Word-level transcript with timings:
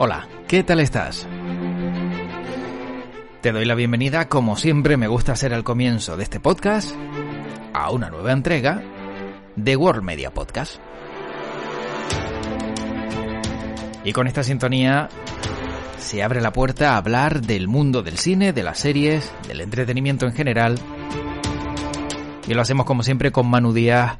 Hola, 0.00 0.28
¿qué 0.46 0.62
tal 0.62 0.78
estás? 0.78 1.26
Te 3.40 3.50
doy 3.50 3.64
la 3.64 3.74
bienvenida, 3.74 4.28
como 4.28 4.56
siempre 4.56 4.96
me 4.96 5.08
gusta 5.08 5.32
hacer 5.32 5.52
al 5.52 5.64
comienzo 5.64 6.16
de 6.16 6.22
este 6.22 6.38
podcast, 6.38 6.94
a 7.74 7.90
una 7.90 8.08
nueva 8.08 8.30
entrega 8.30 8.80
de 9.56 9.74
World 9.74 10.04
Media 10.04 10.30
Podcast. 10.30 10.76
Y 14.04 14.12
con 14.12 14.28
esta 14.28 14.44
sintonía 14.44 15.08
se 15.98 16.22
abre 16.22 16.40
la 16.42 16.52
puerta 16.52 16.92
a 16.92 16.98
hablar 16.98 17.40
del 17.40 17.66
mundo 17.66 18.04
del 18.04 18.18
cine, 18.18 18.52
de 18.52 18.62
las 18.62 18.78
series, 18.78 19.32
del 19.48 19.62
entretenimiento 19.62 20.26
en 20.26 20.32
general. 20.32 20.78
Y 22.46 22.54
lo 22.54 22.62
hacemos 22.62 22.86
como 22.86 23.02
siempre 23.02 23.32
con 23.32 23.50
Manu 23.50 23.72
Díaz, 23.72 24.16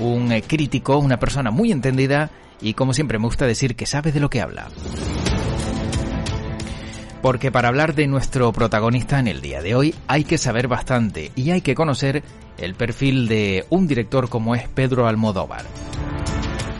un 0.00 0.32
eh, 0.32 0.42
crítico, 0.42 0.98
una 0.98 1.20
persona 1.20 1.52
muy 1.52 1.70
entendida 1.70 2.32
y 2.60 2.74
como 2.74 2.94
siempre 2.94 3.18
me 3.18 3.26
gusta 3.26 3.46
decir 3.46 3.76
que 3.76 3.86
sabe 3.86 4.12
de 4.12 4.20
lo 4.20 4.30
que 4.30 4.40
habla. 4.40 4.68
Porque 7.22 7.50
para 7.50 7.68
hablar 7.68 7.94
de 7.94 8.06
nuestro 8.06 8.52
protagonista 8.52 9.18
en 9.18 9.28
el 9.28 9.40
día 9.40 9.62
de 9.62 9.74
hoy 9.74 9.94
hay 10.06 10.24
que 10.24 10.36
saber 10.36 10.68
bastante 10.68 11.32
y 11.34 11.50
hay 11.50 11.62
que 11.62 11.74
conocer 11.74 12.22
el 12.58 12.74
perfil 12.74 13.28
de 13.28 13.64
un 13.70 13.86
director 13.86 14.28
como 14.28 14.54
es 14.54 14.68
Pedro 14.68 15.06
Almodóvar. 15.06 15.64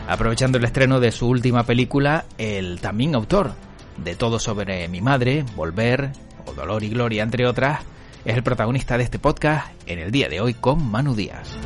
Aprovechando 0.07 0.59
el 0.59 0.65
estreno 0.65 0.99
de 0.99 1.11
su 1.11 1.27
última 1.27 1.63
película, 1.63 2.25
el 2.37 2.79
también 2.79 3.15
autor 3.15 3.53
de 3.97 4.15
Todo 4.15 4.39
sobre 4.39 4.87
mi 4.87 5.01
madre, 5.01 5.43
Volver 5.55 6.11
o 6.45 6.53
Dolor 6.53 6.83
y 6.83 6.89
Gloria, 6.89 7.23
entre 7.23 7.47
otras, 7.47 7.81
es 8.23 8.35
el 8.35 8.43
protagonista 8.43 8.97
de 8.97 9.03
este 9.03 9.19
podcast 9.19 9.67
en 9.87 9.99
el 9.99 10.11
día 10.11 10.29
de 10.29 10.41
hoy 10.41 10.53
con 10.53 10.83
Manu 10.91 11.15
Díaz. 11.15 11.57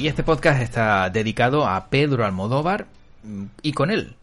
Y 0.00 0.08
este 0.08 0.22
podcast 0.22 0.62
está 0.62 1.10
dedicado 1.10 1.66
a 1.66 1.90
Pedro 1.90 2.24
Almodóvar 2.24 2.86
y 3.60 3.72
con 3.72 3.90
él 3.90 4.16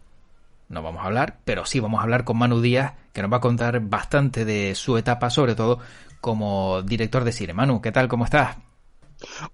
no 0.68 0.82
vamos 0.82 1.04
a 1.04 1.06
hablar, 1.06 1.36
pero 1.44 1.64
sí 1.66 1.78
vamos 1.78 2.00
a 2.00 2.02
hablar 2.02 2.24
con 2.24 2.36
Manu 2.36 2.60
Díaz, 2.60 2.94
que 3.12 3.22
nos 3.22 3.32
va 3.32 3.36
a 3.36 3.40
contar 3.40 3.78
bastante 3.78 4.44
de 4.44 4.74
su 4.74 4.98
etapa, 4.98 5.30
sobre 5.30 5.54
todo 5.54 5.78
como 6.20 6.82
director 6.82 7.22
de 7.22 7.30
cine. 7.30 7.52
Manu, 7.52 7.80
¿qué 7.80 7.92
tal? 7.92 8.08
¿Cómo 8.08 8.24
estás? 8.24 8.56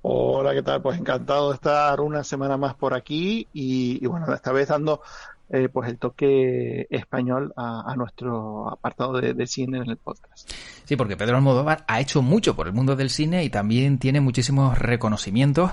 Hola, 0.00 0.55
¿qué 0.55 0.62
tal? 0.62 0.80
Pues 0.80 0.98
encantado 0.98 1.50
de 1.50 1.56
estar 1.56 2.00
una 2.00 2.25
semana 2.25 2.56
más 2.56 2.75
por 2.75 2.95
aquí 2.95 3.47
y, 3.52 4.06
bueno, 4.06 4.33
esta 4.33 4.50
vez 4.50 4.69
dando 4.69 5.02
eh, 5.50 5.69
pues 5.70 5.91
el 5.91 5.98
toque 5.98 6.86
español 6.89 7.52
a, 7.55 7.95
nuestro 7.98 8.70
apartado 8.70 9.20
de, 9.20 9.47
cine 9.47 9.77
en 9.77 9.91
el 9.91 9.98
podcast. 9.98 10.50
Sí, 10.86 10.97
porque 10.97 11.19
Pedro 11.19 11.36
Almodóvar 11.36 11.84
ha 11.86 12.00
hecho 12.00 12.22
mucho 12.22 12.56
por 12.56 12.67
el 12.67 12.72
mundo 12.72 12.97
del 12.97 13.11
cine 13.11 13.45
y 13.45 13.50
también 13.50 13.98
tiene 13.98 14.22
muchísimos 14.22 14.78
reconocimientos 14.78 15.72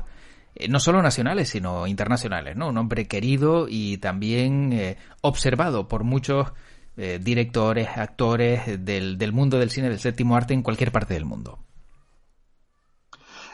eh, 0.56 0.68
no 0.68 0.80
solo 0.80 1.02
nacionales, 1.02 1.50
sino 1.50 1.88
internacionales, 1.88 2.56
¿no? 2.56 2.70
Un 2.70 2.78
hombre 2.78 3.08
querido 3.08 3.68
y 3.70 3.98
también 3.98 4.74
eh, 4.74 4.98
observado 5.22 5.88
por 5.88 6.04
muchos 6.04 6.52
eh, 6.98 7.20
directores, 7.22 7.90
actores 7.96 8.84
del, 8.84 9.18
del 9.18 9.32
mundo 9.32 9.60
del 9.60 9.70
cine 9.70 9.90
del 9.90 10.00
séptimo 10.00 10.36
arte 10.36 10.54
en 10.54 10.62
cualquier 10.62 10.92
parte 10.92 11.14
del 11.14 11.26
mundo. 11.26 11.60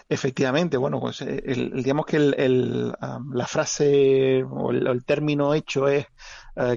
Efectivamente, 0.09 0.77
bueno, 0.77 1.01
pues 1.01 1.21
el, 1.21 1.83
digamos 1.83 2.05
que 2.05 2.15
el, 2.15 2.93
la 3.33 3.45
frase 3.45 4.41
o 4.49 4.71
el, 4.71 5.03
término 5.03 5.53
hecho 5.53 5.89
es 5.89 6.07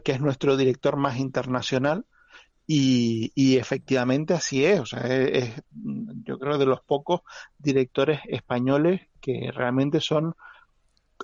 que 0.03 0.13
es 0.13 0.21
nuestro 0.21 0.57
director 0.57 0.97
más 0.97 1.17
internacional 1.17 2.05
y, 2.73 3.57
efectivamente 3.57 4.33
así 4.33 4.65
es, 4.65 4.79
o 4.79 4.87
sea, 4.87 5.01
es, 5.01 5.61
yo 6.23 6.39
creo 6.39 6.57
de 6.57 6.67
los 6.67 6.81
pocos 6.81 7.23
directores 7.59 8.21
españoles 8.29 9.09
que 9.21 9.51
realmente 9.53 10.01
son 10.01 10.37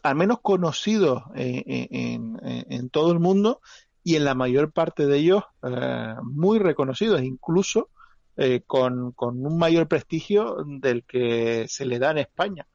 al 0.02 0.16
menos 0.16 0.40
conocidos 0.40 1.22
en, 1.36 2.90
todo 2.90 3.12
el 3.12 3.20
mundo 3.20 3.60
y 4.02 4.16
en 4.16 4.24
la 4.24 4.34
mayor 4.34 4.72
parte 4.72 5.06
de 5.06 5.18
ellos 5.18 5.44
eh, 5.62 6.14
muy 6.24 6.58
reconocidos, 6.58 7.22
incluso 7.22 7.90
eh, 8.36 8.62
con, 8.66 9.14
un 9.16 9.56
mayor 9.56 9.86
prestigio 9.86 10.56
del 10.66 11.04
que 11.04 11.66
se 11.68 11.86
le 11.86 12.00
da 12.00 12.10
en 12.10 12.18
España. 12.18 12.66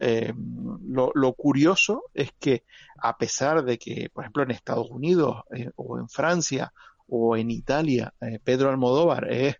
Eh, 0.00 0.34
lo, 0.34 1.32
curioso 1.34 2.02
es 2.12 2.32
que 2.40 2.64
a 2.98 3.16
pesar 3.16 3.64
de 3.64 3.78
que, 3.78 4.10
por 4.12 4.24
ejemplo, 4.24 4.42
en 4.42 4.50
Estados 4.50 4.90
Unidos 4.90 5.44
o 5.76 5.98
en 6.00 6.08
Francia 6.08 6.72
o 7.08 7.36
en 7.36 7.50
Italia, 7.50 8.12
Pedro 8.44 8.70
Almodóvar 8.70 9.32
es 9.32 9.56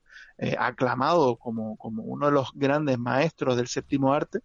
aclamado 0.59 1.37
como, 1.37 1.77
como 1.77 2.03
uno 2.03 2.27
de 2.27 2.33
los 2.33 2.51
grandes 2.55 2.99
maestros 2.99 3.57
del 3.57 3.69
séptimo 3.69 4.13
arte, 4.13 4.41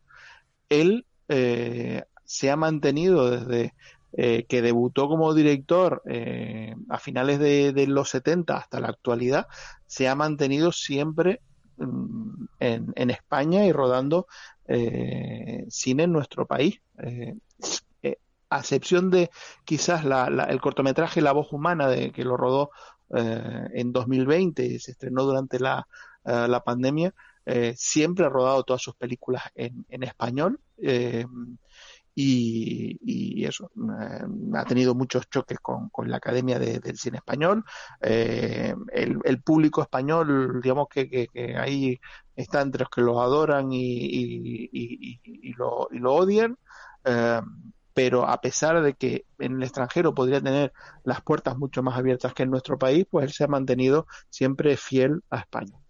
él 0.72 1.06
eh, 1.28 2.04
se 2.24 2.50
ha 2.50 2.56
mantenido 2.56 3.30
desde 3.30 3.74
eh, 4.14 4.46
que 4.48 4.62
debutó 4.62 5.08
como 5.08 5.34
director 5.34 6.02
eh, 6.06 6.76
a 6.90 6.98
finales 6.98 7.40
de, 7.40 7.86
los 7.88 8.10
70 8.10 8.58
hasta 8.58 8.80
la 8.80 8.88
actualidad, 8.88 9.48
se 9.86 10.08
ha 10.08 10.16
mantenido 10.16 10.72
siempre 10.72 11.42
mm, 11.78 12.46
en, 12.60 13.10
España 13.10 13.66
y 13.66 13.72
rodando 13.72 14.28
cine 15.70 16.04
en 16.04 16.12
nuestro 16.14 16.46
país. 16.46 16.82
A 18.52 18.60
excepción 18.60 19.10
de 19.10 19.32
quizás 19.66 20.04
el 20.06 20.62
cortometraje 20.62 21.22
La 21.22 21.32
voz 21.32 21.52
humana, 21.52 21.88
de, 21.88 22.12
que 22.12 22.24
lo 22.24 22.38
rodó 22.38 22.70
en 23.10 23.92
2020 23.92 24.64
y 24.64 24.80
se 24.80 24.92
estrenó 24.92 25.24
durante 25.24 25.60
la 25.60 25.86
pandemia, 26.64 27.14
eh, 27.46 27.74
siempre 27.76 28.26
ha 28.26 28.30
rodado 28.30 28.64
todas 28.64 28.82
sus 28.82 28.96
películas 28.96 29.44
en, 29.56 30.04
español 30.04 30.60
eh, 30.78 31.26
y, 32.14 33.44
eso, 33.44 33.72
eh, 33.76 34.26
ha 34.54 34.66
tenido 34.66 34.94
muchos 34.94 35.28
choques 35.28 35.58
con, 35.60 35.90
la 36.06 36.18
Academia 36.18 36.60
del 36.60 36.98
Cine 36.98 37.18
Español. 37.18 37.66
El, 38.00 39.42
público 39.44 39.82
español, 39.82 40.62
digamos 40.62 40.88
que, 40.90 41.28
ahí 41.58 42.00
está 42.36 42.62
entre 42.62 42.82
los 42.82 42.90
que 42.90 43.02
lo 43.02 43.22
adoran 43.22 43.70
y, 43.72 45.20
lo, 45.58 45.88
lo, 45.90 46.14
odian 46.14 46.58
pero 47.94 48.28
a 48.28 48.40
pesar 48.42 48.82
de 48.82 48.94
que 48.94 49.26
en 49.40 49.58
el 49.58 49.64
extranjero 49.64 50.14
podría 50.14 50.42
tener 50.42 50.74
las 51.04 51.22
puertas 51.22 51.58
mucho 51.58 51.84
más 51.84 51.98
abiertas 51.98 52.34
que 52.34 52.44
en 52.44 52.52
nuestro 52.52 52.78
país, 52.78 53.06
pues 53.10 53.26
él 53.26 53.32
se 53.32 53.44
ha 53.44 53.48
mantenido 53.48 54.08
siempre 54.30 54.78
fiel 54.78 55.24
a 55.30 55.40
España. 55.40 55.82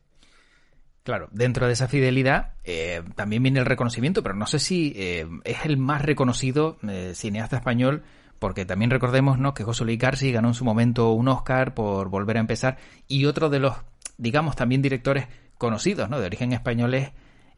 Claro, 1.03 1.29
dentro 1.31 1.65
de 1.65 1.73
esa 1.73 1.87
fidelidad 1.87 2.53
eh, 2.63 3.01
también 3.15 3.41
viene 3.41 3.59
el 3.59 3.65
reconocimiento, 3.65 4.21
pero 4.21 4.35
no 4.35 4.45
sé 4.45 4.59
si 4.59 4.93
eh, 4.95 5.27
es 5.45 5.65
el 5.65 5.77
más 5.77 6.03
reconocido 6.03 6.77
eh, 6.87 7.13
cineasta 7.15 7.55
español, 7.55 8.03
porque 8.37 8.65
también 8.65 8.91
recordemos 8.91 9.39
¿no? 9.39 9.55
que 9.55 9.63
José 9.63 9.83
Luis 9.83 9.97
García 9.97 10.31
ganó 10.33 10.49
en 10.49 10.53
su 10.53 10.63
momento 10.63 11.11
un 11.11 11.27
Oscar 11.27 11.73
por 11.73 12.09
volver 12.09 12.37
a 12.37 12.41
empezar, 12.41 12.77
y 13.07 13.25
otro 13.25 13.49
de 13.49 13.59
los, 13.59 13.75
digamos, 14.17 14.55
también 14.55 14.83
directores 14.83 15.27
conocidos, 15.57 16.07
¿no? 16.07 16.19
de 16.19 16.27
origen 16.27 16.53
español 16.53 16.93
es, 16.93 17.11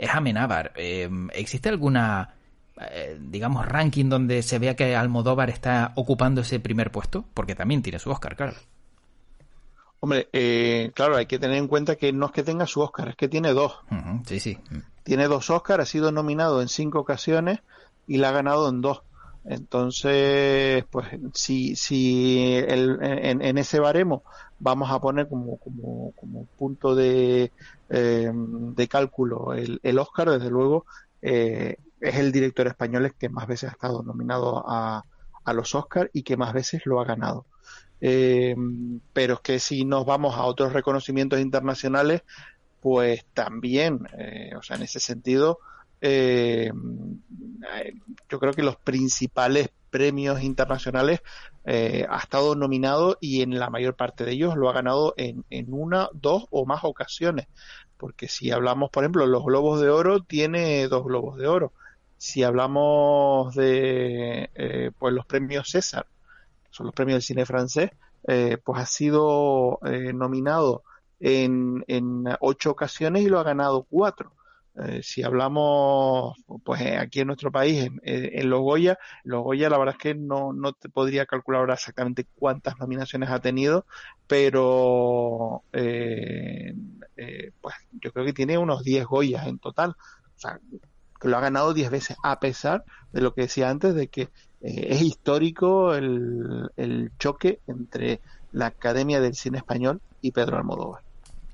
Amenábar. 0.09 0.73
¿Existe 0.75 1.69
alguna, 1.69 2.35
digamos, 3.19 3.66
ranking 3.66 4.09
donde 4.09 4.41
se 4.41 4.59
vea 4.59 4.75
que 4.75 4.95
Almodóvar 4.95 5.50
está 5.50 5.94
ocupando 5.95 6.41
ese 6.41 6.59
primer 6.59 6.91
puesto? 6.91 7.25
Porque 7.34 7.56
también 7.56 7.81
tiene 7.81 8.00
su 8.00 8.09
Oscar, 8.09 8.35
claro. 8.35 8.53
Hombre, 10.00 10.28
eh, 10.34 10.91
claro, 10.94 11.16
hay 11.16 11.28
que 11.28 11.39
tener 11.39 11.56
en 11.56 11.69
cuenta 11.69 11.95
que 11.95 12.11
no 12.11 12.25
es 12.25 12.31
que 12.34 12.44
tenga 12.44 12.67
su 12.67 12.81
Oscar, 12.81 13.07
es 13.07 13.16
que 13.16 13.29
tiene 13.29 13.53
dos. 13.53 13.79
sí, 14.25 14.39
sí. 14.39 14.57
Tiene 15.03 15.29
dos 15.29 15.50
Oscars, 15.50 15.84
ha 15.84 15.85
sido 15.85 16.11
nominado 16.11 16.61
en 16.61 16.67
cinco 16.67 17.00
ocasiones 17.00 17.59
y 18.06 18.17
la 18.17 18.29
ha 18.29 18.34
ganado 18.34 18.67
en 18.69 18.81
dos. 18.81 19.03
Entonces, 19.45 20.84
pues 20.91 21.07
si, 21.34 21.75
si 21.75 22.57
en, 22.67 23.57
ese 23.57 23.79
baremo 23.79 24.23
vamos 24.59 24.91
a 24.91 25.00
poner 25.00 25.28
como, 25.28 25.57
como, 25.57 26.11
como 26.19 26.45
punto 26.57 26.95
de, 26.95 27.51
eh, 27.90 28.31
de 28.34 28.88
cálculo 28.88 29.53
el, 29.53 29.79
el, 29.84 30.00
Oscar, 30.00 30.31
desde 30.31 30.50
luego, 30.50 30.85
eh, 31.22 31.78
es 32.03 32.16
el 32.16 32.32
director 32.32 32.67
español 32.67 33.14
que 33.17 33.29
más 33.29 33.47
veces 33.47 33.70
ha 33.70 33.73
estado 33.73 34.03
nominado 34.03 34.64
a, 34.67 35.03
a 35.44 35.53
los 35.53 35.73
Oscars 35.73 36.09
y 36.14 36.23
que 36.23 36.38
más 36.38 36.53
veces 36.53 36.85
lo 36.85 37.00
ha 37.00 37.05
ganado. 37.05 37.46
Eh, 38.02 38.55
pero 39.14 39.35
es 39.35 39.40
que 39.40 39.59
si 39.59 39.85
nos 39.85 40.05
vamos 40.05 40.35
a 40.35 40.44
otros 40.44 40.73
reconocimientos 40.73 41.40
internacionales, 41.40 42.23
pues 42.82 43.26
también, 43.34 44.09
eh, 44.17 44.52
o 44.58 44.61
sea, 44.61 44.76
en 44.76 44.84
ese 44.84 45.00
sentido, 45.00 45.59
eh, 46.02 46.70
yo 48.28 48.40
creo 48.40 48.52
que 48.52 48.64
los 48.64 48.76
principales 48.76 49.70
premios 49.90 50.41
internacionales 50.41 51.22
ha 51.66 52.17
estado 52.17 52.56
nominado 52.56 53.17
y 53.22 53.41
en 53.41 53.58
la 53.58 53.70
mayor 53.70 53.96
parte 53.96 54.26
de 54.26 54.34
ellos 54.34 54.58
lo 54.58 54.67
ha 54.67 54.73
ganado 54.73 55.14
en, 55.16 55.46
en 55.49 55.73
una, 55.73 56.09
dos 56.11 56.46
o 56.49 56.66
más 56.66 56.84
ocasiones. 56.84 57.47
Porque 57.96 58.28
si 58.28 58.52
hablamos, 58.52 58.90
por 58.90 59.03
ejemplo, 59.03 59.26
los 59.28 59.46
Globos 59.46 59.79
de 59.79 59.90
Oro, 59.90 60.23
tiene 60.23 60.90
dos 60.90 61.06
Globos 61.06 61.38
de 61.38 61.47
Oro. 61.47 61.72
Si 62.23 62.41
hablamos 62.41 63.53
de 63.55 64.93
pues 64.97 65.14
los 65.14 65.25
premios 65.25 65.70
César, 65.70 66.08
son 66.70 66.85
los 66.85 66.96
premios 66.96 67.17
del 67.17 67.23
cine 67.23 67.46
francés, 67.46 67.91
eh, 68.25 68.58
pues 68.64 68.81
ha 68.81 68.85
sido 68.85 69.79
eh, 69.85 70.14
nominado 70.14 70.84
en, 71.20 71.84
en, 71.87 72.23
ocho 72.40 72.72
ocasiones 72.72 73.23
y 73.23 73.28
lo 73.28 73.40
ha 73.40 73.43
ganado 73.43 73.85
cuatro. 73.90 74.31
Eh, 74.75 75.02
si 75.03 75.22
hablamos, 75.22 76.37
pues 76.64 76.79
eh, 76.81 76.97
aquí 76.97 77.20
en 77.20 77.28
nuestro 77.28 77.52
país, 77.52 77.84
en, 77.84 77.99
en 78.03 78.49
los 78.49 78.61
Goya, 78.61 78.97
los 79.25 79.43
Goya 79.43 79.70
la 79.70 79.78
verdad 79.78 79.96
es 79.97 80.02
que 80.02 80.16
no, 80.16 80.53
no 80.53 80.72
te 80.72 80.87
podría 80.87 81.25
calcular 81.25 81.59
ahora 81.59 81.73
exactamente 81.73 82.25
cuántas 82.35 82.79
nominaciones 82.79 83.29
ha 83.31 83.40
tenido, 83.40 83.85
pero 84.25 85.64
eh, 85.73 86.73
pues 87.59 87.75
yo 87.91 88.14
creo 88.14 88.25
que 88.25 88.34
tiene 88.34 88.58
unos 88.58 88.84
10 88.85 89.05
Goyas 89.05 89.46
en 89.47 89.59
total. 89.59 89.91
O 89.91 90.40
sea, 90.40 90.59
que 91.23 91.29
lo 91.29 91.37
ha 91.37 91.41
ganado 91.41 91.73
10 91.73 91.90
veces, 91.90 92.17
a 92.22 92.40
pesar 92.40 92.84
de 93.14 93.22
lo 93.22 93.34
que 93.34 93.43
decía 93.43 93.70
antes, 93.70 93.96
de 93.96 94.08
que 94.08 94.28
es 94.61 95.02
histórico 95.02 95.96
el, 95.96 96.70
el 96.78 97.11
choque 97.17 97.59
entre 97.66 98.20
la 98.52 98.67
Academia 98.67 99.20
del 99.20 99.34
Cine 99.34 99.58
Español 99.58 100.02
y 100.22 100.31
Pedro 100.31 100.58
Almodóvar. 100.58 101.02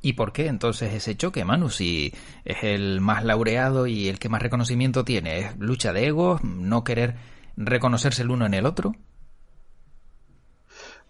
¿Y 0.01 0.13
por 0.13 0.31
qué 0.31 0.47
entonces 0.47 0.93
ese 0.93 1.15
choque, 1.15 1.45
Manu? 1.45 1.69
Si 1.69 2.13
es 2.45 2.57
el 2.63 2.99
más 2.99 3.23
laureado 3.23 3.85
y 3.85 4.07
el 4.07 4.17
que 4.17 4.29
más 4.29 4.41
reconocimiento 4.41 5.03
tiene, 5.03 5.39
¿es 5.39 5.57
lucha 5.57 5.93
de 5.93 6.07
egos, 6.07 6.43
no 6.43 6.83
querer 6.83 7.15
reconocerse 7.57 8.23
el 8.23 8.31
uno 8.31 8.45
en 8.45 8.53
el 8.55 8.65
otro? 8.65 8.95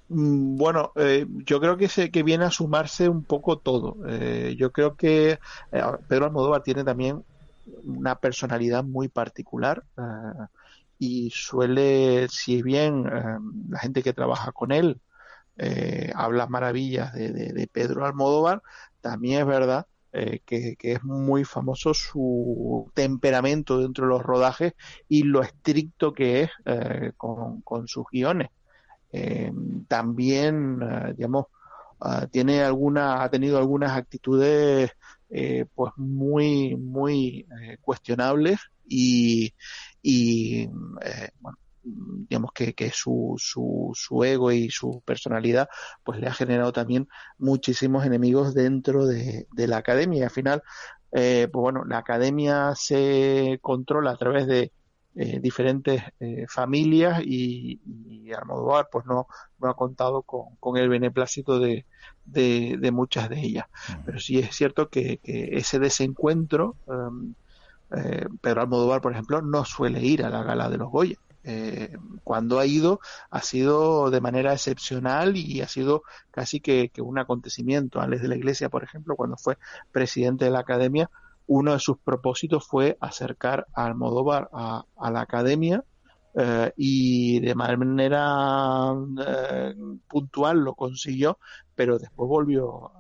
Mm, 0.10 0.58
bueno, 0.58 0.92
eh, 0.96 1.26
yo 1.46 1.60
creo 1.60 1.78
que, 1.78 1.88
se, 1.88 2.10
que 2.10 2.24
viene 2.24 2.46
a 2.46 2.52
sumarse 2.52 3.08
un 3.08 3.24
poco 3.24 3.60
todo. 3.60 3.98
Eh, 4.08 4.56
yo 4.58 4.72
creo 4.72 4.96
que 4.96 5.40
eh, 5.72 5.84
Pedro 6.08 6.26
Almodóvar 6.26 6.64
tiene 6.64 6.84
también 6.84 7.24
una 7.84 8.16
personalidad 8.16 8.84
muy 8.84 9.08
particular 9.08 9.84
y 10.98 11.30
suele, 11.32 12.28
si 12.30 12.62
bien 12.62 13.06
la 13.70 13.80
gente 13.80 14.04
que 14.04 14.14
trabaja 14.14 14.52
con 14.52 14.72
él 14.72 15.02
eh, 15.62 16.14
habla 16.16 16.48
maravillas 16.48 17.14
de, 17.14 17.70
Pedro 17.72 18.06
Almodóvar, 18.06 18.64
también 19.02 19.42
es 19.42 19.46
verdad 19.46 19.88
eh, 20.14 20.40
que, 20.46 20.78
es 20.80 21.04
muy 21.04 21.44
famoso 21.44 21.94
su 21.94 22.90
temperamento 22.94 23.78
dentro 23.80 24.06
de 24.06 24.10
los 24.10 24.24
rodajes 24.24 24.74
y 25.10 25.24
lo 25.24 25.42
estricto 25.42 26.14
que 26.14 26.44
es 26.44 26.50
eh, 26.64 27.12
con, 27.18 27.62
sus 27.88 28.06
guiones. 28.10 28.50
también, 29.90 30.80
digamos, 31.18 31.48
ah, 32.00 32.28
tiene 32.32 32.64
alguna, 32.64 33.24
ha 33.24 33.30
tenido 33.30 33.58
algunas 33.58 33.92
actitudes 33.92 34.92
pues 35.76 35.94
muy, 35.98 36.76
muy 36.76 37.48
cuestionables 37.82 38.60
y, 38.88 39.54
y 40.02 40.68
bueno, 41.40 41.58
digamos 41.84 42.52
que, 42.54 42.74
que 42.74 42.92
su, 42.92 43.36
su, 43.38 43.92
su, 43.96 44.24
ego 44.24 44.52
y 44.52 44.70
su 44.70 45.02
personalidad 45.06 45.70
pues 46.04 46.20
le 46.20 46.28
ha 46.28 46.34
generado 46.34 46.74
también 46.74 47.08
muchísimos 47.38 48.06
enemigos 48.06 48.54
dentro 48.54 49.06
de, 49.06 49.48
la 49.56 49.78
academia. 49.78 50.20
Y 50.20 50.24
al 50.24 50.30
final 50.30 50.64
eh, 51.12 51.48
pues 51.52 51.62
bueno 51.62 51.86
la 51.86 52.00
academia 52.00 52.74
se 52.76 53.60
controla 53.62 54.12
a 54.12 54.18
través 54.18 54.48
de 54.48 54.72
eh, 55.22 55.40
diferentes 55.42 56.02
eh, 56.20 56.46
familias 56.48 57.22
y, 57.24 57.80
y, 57.86 58.32
Almodóvar 58.32 58.88
pues 58.92 59.06
no, 59.06 59.28
no 59.60 59.70
ha 59.70 59.76
contado 59.76 60.22
con, 60.22 60.56
con 60.60 60.78
el 60.78 60.88
beneplácito 60.88 61.60
de, 61.60 61.86
de, 62.26 62.92
muchas 62.92 63.28
de 63.28 63.40
ellas. 63.40 63.66
Pero 64.06 64.20
sí 64.20 64.40
es 64.40 64.56
cierto 64.56 64.90
que, 64.90 65.18
que 65.18 65.58
ese 65.58 65.80
desencuentro 65.80 66.76
um, 66.86 67.34
Pedro 68.42 68.62
Almodóvar 68.62 69.02
por 69.02 69.12
ejemplo 69.12 69.42
no 69.42 69.66
suele 69.66 70.02
ir 70.02 70.24
a 70.24 70.30
la 70.30 70.44
gala 70.44 70.70
de 70.70 70.78
los 70.78 70.90
Goya. 70.90 71.18
Eh, 71.44 71.98
cuando 72.24 72.60
ha 72.60 72.66
ido 72.66 73.00
ha 73.30 73.42
sido 73.42 74.12
de 74.12 74.22
manera 74.22 74.54
excepcional 74.54 75.38
y 75.38 75.62
ha 75.62 75.68
sido 75.68 76.04
casi 76.32 76.60
que, 76.60 76.92
un 77.00 77.18
acontecimiento. 77.18 78.02
Alex 78.02 78.22
de 78.22 78.28
la 78.28 78.36
Iglesia, 78.36 78.70
por 78.70 78.84
ejemplo, 78.84 79.16
cuando 79.16 79.38
fue 79.38 79.58
presidente 79.92 80.46
de 80.46 80.52
la 80.52 80.60
Academia, 80.60 81.10
uno 81.50 81.74
de 81.74 81.80
sus 81.80 81.98
propósitos 81.98 82.68
fue 82.68 82.96
acercar 83.02 83.66
a 83.74 83.86
Almodóvar 83.86 84.50
a, 84.54 84.86
la 85.12 85.22
Academia 85.22 85.84
eh, 86.36 86.72
y 86.78 87.40
de 87.40 87.56
manera 87.56 88.94
eh, 89.26 89.74
puntual 90.08 90.60
lo 90.60 90.76
consiguió, 90.76 91.40
pero 91.74 91.98
después 91.98 92.30
volvió, 92.30 92.92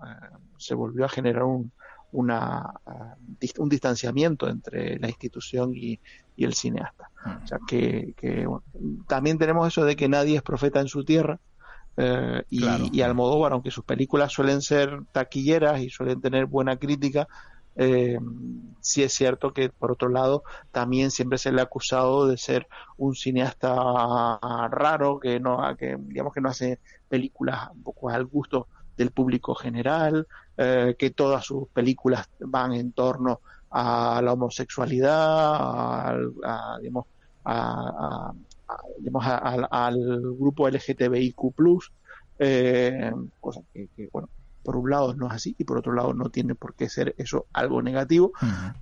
se 0.57 0.73
volvió 0.73 1.05
a 1.05 1.09
generar 1.09 1.43
un, 1.43 1.71
una, 2.11 2.73
un 3.59 3.69
distanciamiento 3.69 4.49
entre 4.49 4.97
la 4.97 5.09
institución 5.09 5.75
y, 5.75 5.99
y 6.35 6.43
el 6.43 6.55
cineasta. 6.55 7.11
O 7.43 7.47
sea, 7.47 7.59
que, 7.67 8.15
también 9.07 9.37
tenemos 9.37 9.67
eso 9.67 9.85
de 9.85 9.95
que 9.95 10.09
nadie 10.09 10.37
es 10.37 10.41
profeta 10.41 10.79
en 10.79 10.87
su 10.87 11.03
tierra. 11.03 11.39
Eh, 11.97 12.43
y, 12.49 12.97
y, 12.97 13.01
Almodóvar, 13.03 13.51
aunque 13.51 13.69
sus 13.69 13.83
películas 13.83 14.31
suelen 14.31 14.61
ser 14.63 15.01
taquilleras 15.11 15.81
y 15.81 15.89
suelen 15.91 16.19
tener 16.19 16.47
buena 16.47 16.77
crítica, 16.77 17.27
eh, 17.81 18.19
sí 18.81 19.03
es 19.03 19.13
cierto 19.13 19.53
que 19.53 19.69
por 19.69 19.91
otro 19.91 20.09
lado 20.09 20.43
también 20.71 21.11
siempre 21.11 21.37
se 21.37 21.51
le 21.51 21.61
ha 21.61 21.63
acusado 21.63 22.27
de 22.27 22.37
ser 22.37 22.67
un 22.97 23.15
cineasta 23.15 23.73
raro 24.69 25.19
que 25.19 25.39
no 25.39 25.59
que 25.77 25.95
digamos 25.97 26.33
que 26.33 26.41
no 26.41 26.49
hace 26.49 26.79
películas 27.07 27.69
un 27.73 27.83
poco 27.83 28.09
al 28.09 28.25
gusto 28.25 28.67
del 28.97 29.11
público 29.11 29.55
general 29.55 30.27
eh, 30.57 30.95
que 30.99 31.11
todas 31.11 31.45
sus 31.45 31.69
películas 31.69 32.29
van 32.39 32.73
en 32.73 32.91
torno 32.91 33.39
a 33.71 34.21
la 34.21 34.33
homosexualidad, 34.33 36.17
digamos, 36.81 37.05
al 39.71 40.21
grupo 40.37 40.67
LGTBIQ+, 40.67 41.53
eh, 42.39 43.11
cosa 43.39 43.61
que, 43.73 44.09
bueno, 44.11 44.27
por 44.27 44.28
un 44.79 44.89
lado 44.89 45.13
no 45.13 45.27
es 45.27 45.33
así 45.33 45.55
y 45.57 45.63
por 45.63 45.77
otro 45.77 45.93
lado 45.93 46.13
no 46.13 46.29
tiene 46.29 46.55
por 46.55 46.73
qué 46.75 46.89
ser 46.89 47.15
eso 47.17 47.47
algo 47.53 47.81
negativo, 47.81 48.31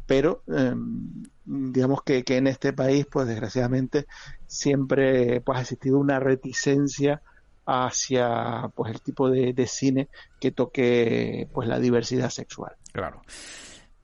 pero 0.06 0.44
em, 0.48 1.24
digamos 1.46 2.04
que, 2.04 2.24
que, 2.24 2.38
en 2.38 2.48
este 2.48 2.74
país, 2.74 3.06
pues 3.12 3.28
desgraciadamente, 3.28 4.08
siempre 4.46 5.42
pues 5.42 5.58
ha 5.58 5.62
existido 5.62 5.98
una 5.98 6.20
reticencia 6.20 7.22
hacia 7.66 8.72
pues 8.76 8.94
el 8.94 9.02
tipo 9.02 9.30
de, 9.30 9.54
de 9.54 9.68
cine 9.68 10.08
que 10.40 10.52
toque 10.52 11.50
pues 11.54 11.68
la 11.68 11.80
diversidad 11.80 12.30
sexual. 12.30 12.74
Claro. 12.94 13.22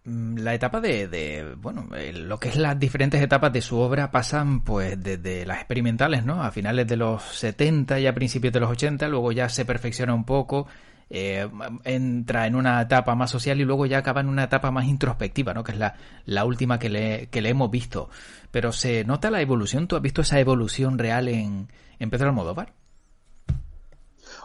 Mm, 0.05 0.39
la 0.39 0.53
etapa 0.53 0.81
de, 0.81 1.55
bueno, 1.57 1.87
lo 2.13 2.37
que 2.37 2.49
es 2.49 2.57
las 2.57 2.77
diferentes 2.77 3.21
etapas 3.21 3.53
de 3.53 3.61
su 3.61 3.77
obra 3.79 4.11
pasan 4.11 4.61
pues 4.61 5.01
desde 5.01 5.45
las 5.45 5.59
experimentales, 5.59 6.25
¿no? 6.25 6.43
A 6.43 6.51
finales 6.51 6.87
de 6.87 6.97
los 6.97 7.23
70 7.23 7.99
y 7.99 8.07
a 8.07 8.13
principios 8.13 8.51
de 8.53 8.59
los 8.59 8.69
80, 8.71 9.07
luego 9.07 9.31
ya 9.31 9.47
se 9.47 9.63
perfecciona 9.63 10.13
un 10.13 10.25
poco, 10.25 10.67
eh, 11.09 11.49
entra 11.83 12.47
en 12.47 12.55
una 12.55 12.81
etapa 12.81 13.15
más 13.15 13.31
social 13.31 13.59
y 13.61 13.65
luego 13.65 13.85
ya 13.85 13.99
acaba 13.99 14.21
en 14.21 14.29
una 14.29 14.45
etapa 14.45 14.71
más 14.71 14.85
introspectiva, 14.85 15.53
¿no? 15.53 15.63
Que 15.63 15.73
es 15.73 15.79
la, 16.25 16.45
última 16.45 16.79
que 16.79 16.89
le, 16.89 17.27
que 17.27 17.41
le 17.41 17.49
hemos 17.49 17.69
visto. 17.69 18.09
Pero 18.51 18.71
se 18.71 19.03
nota 19.03 19.31
la 19.31 19.41
evolución, 19.41 19.87
¿tú 19.87 19.95
has 19.95 20.01
visto 20.01 20.21
esa 20.21 20.39
evolución 20.39 20.97
real 20.97 21.27
en, 21.27 21.69
en 21.99 22.09
Pedro 22.09 22.29
Almodóvar? 22.29 22.73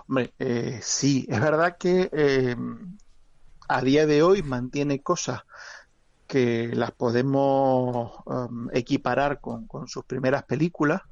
Hombre, 0.09 0.32
eh, 0.38 0.80
sí, 0.82 1.26
es 1.28 1.38
verdad 1.38 1.76
que 1.78 2.09
eh, 2.11 2.56
a 3.68 3.82
día 3.82 4.06
de 4.06 4.23
hoy 4.23 4.42
mantiene 4.42 5.02
cosas 5.02 5.42
que 6.26 6.68
las 6.75 6.92
podemos 6.92 8.12
um, 8.25 8.68
equiparar 8.73 9.40
con, 9.40 9.68
sus 9.87 10.04
primeras 10.04 10.44
películas. 10.44 11.02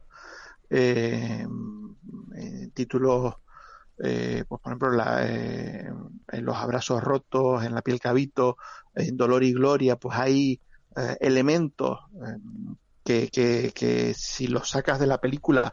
Eh, 0.71 1.47
títulos, 2.73 3.35
eh, 4.03 4.45
pues 4.49 4.61
por 4.61 4.73
ejemplo, 4.73 4.91
eh, 5.21 5.91
en 6.33 6.45
Los 6.45 6.57
Abrazos 6.57 7.03
Rotos, 7.03 7.65
en 7.65 7.75
La 7.75 7.83
Piel 7.83 8.01
Cabito, 8.01 8.57
en 8.95 9.17
Dolor 9.17 9.45
y 9.45 9.53
Gloria, 9.53 9.97
pues 9.97 10.19
hay 10.19 10.61
eh, 10.97 11.17
elementos 11.21 11.99
que, 13.05 13.29
que, 13.31 14.15
si 14.15 14.49
los 14.49 14.71
sacas 14.71 14.99
de 14.99 15.07
la 15.07 15.19
película, 15.19 15.73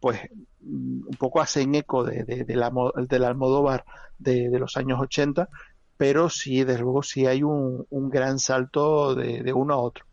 pues 0.00 0.20
un 0.60 1.16
poco 1.18 1.40
hacen 1.40 1.74
eco 1.74 2.04
de, 2.04 2.24
de, 2.24 2.56
la, 2.56 2.70
del 3.08 3.24
Almodóvar 3.24 3.84
de, 4.18 4.50
de 4.50 4.58
los 4.58 4.76
años 4.76 5.00
80 5.00 5.48
pero 5.96 6.28
sí, 6.28 6.64
desde 6.64 6.82
luego, 6.82 7.02
sí 7.02 7.26
hay 7.26 7.42
un, 7.42 7.86
un 7.90 8.10
gran 8.10 8.38
salto 8.38 9.14
de, 9.14 9.42
de, 9.42 9.52
uno 9.52 9.74
a 9.74 9.78
otro. 9.78 10.04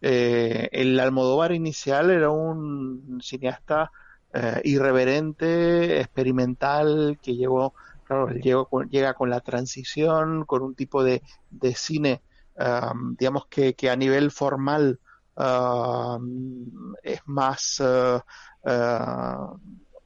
Eh, 0.00 0.68
el 0.72 0.98
Almodóvar 0.98 1.52
inicial 1.52 2.10
era 2.10 2.30
un 2.30 3.20
cineasta 3.22 3.90
eh, 4.34 4.60
irreverente, 4.64 6.00
experimental, 6.00 7.18
que 7.22 7.34
llegó, 7.36 7.74
claro, 8.04 8.28
llega 8.28 9.14
con 9.14 9.30
la 9.30 9.40
transición, 9.40 10.44
con 10.44 10.62
un 10.62 10.74
tipo 10.74 11.02
de, 11.02 11.22
de 11.50 11.74
cine, 11.74 12.22
um, 12.56 13.16
digamos 13.16 13.46
que, 13.46 13.74
que, 13.74 13.90
a 13.90 13.96
nivel 13.96 14.30
formal 14.30 14.98
um, 15.36 16.94
es 17.02 17.20
más, 17.26 17.80
uh, 17.80 18.20
uh, 18.68 19.58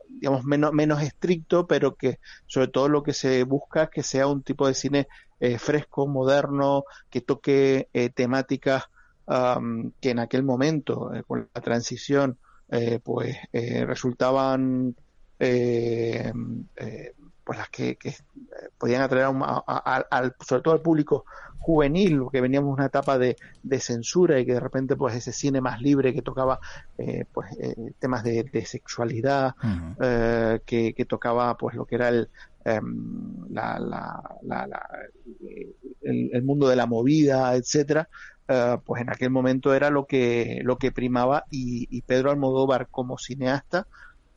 digamos, 0.08 0.44
menos, 0.44 0.72
menos 0.72 1.02
estricto, 1.02 1.66
pero 1.66 1.96
que 1.96 2.20
sobre 2.46 2.68
todo 2.68 2.88
lo 2.88 3.02
que 3.02 3.12
se 3.12 3.42
busca 3.44 3.84
es 3.84 3.90
que 3.90 4.02
sea 4.02 4.26
un 4.26 4.42
tipo 4.42 4.66
de 4.68 4.74
cine 4.74 5.08
eh, 5.40 5.58
fresco, 5.58 6.06
moderno, 6.06 6.84
que 7.10 7.20
toque 7.20 7.88
eh, 7.92 8.10
temáticas 8.10 8.84
que 10.00 10.10
en 10.10 10.18
aquel 10.18 10.42
momento, 10.42 11.12
eh, 11.14 11.24
con 11.24 11.48
la 11.52 11.60
transición, 11.62 12.38
pues 13.02 13.36
resultaban 13.52 14.94
pues 17.44 17.58
las 17.58 17.68
que, 17.70 17.96
que 17.96 18.14
podían 18.78 19.02
atraer 19.02 19.26
al, 19.26 20.34
sobre 20.40 20.62
todo 20.62 20.74
al 20.74 20.80
público 20.80 21.24
juvenil, 21.58 22.20
porque 22.20 22.40
veníamos 22.40 22.70
de 22.70 22.74
una 22.74 22.86
etapa 22.86 23.18
de, 23.18 23.36
de, 23.62 23.80
censura 23.80 24.40
y 24.40 24.46
que 24.46 24.54
de 24.54 24.60
repente 24.60 24.96
pues 24.96 25.14
ese 25.14 25.32
cine 25.32 25.60
más 25.60 25.80
libre 25.80 26.12
que 26.12 26.22
tocaba 26.22 26.58
pues 27.32 27.56
temas 27.98 28.24
de, 28.24 28.64
sexualidad, 28.66 29.54
que, 30.64 30.94
que, 30.96 31.04
tocaba 31.04 31.56
pues 31.56 31.76
lo 31.76 31.84
que 31.84 31.96
era 31.96 32.08
el, 32.08 32.28
em, 32.64 33.46
la, 33.50 33.78
la, 33.78 34.78
el, 36.02 36.42
mundo 36.42 36.68
de 36.68 36.76
la 36.76 36.86
movida, 36.86 37.54
etcétera, 37.54 38.08
eh, 38.48 38.78
pues 38.84 39.02
en 39.02 39.10
aquel 39.10 39.30
momento 39.30 39.72
era 39.74 39.90
lo 39.90 40.06
que, 40.06 40.60
lo 40.62 40.76
que 40.76 40.92
primaba 40.92 41.44
y, 41.50 42.02
Pedro 42.02 42.30
Almodóvar 42.30 42.88
como 42.90 43.18
cineasta 43.18 43.86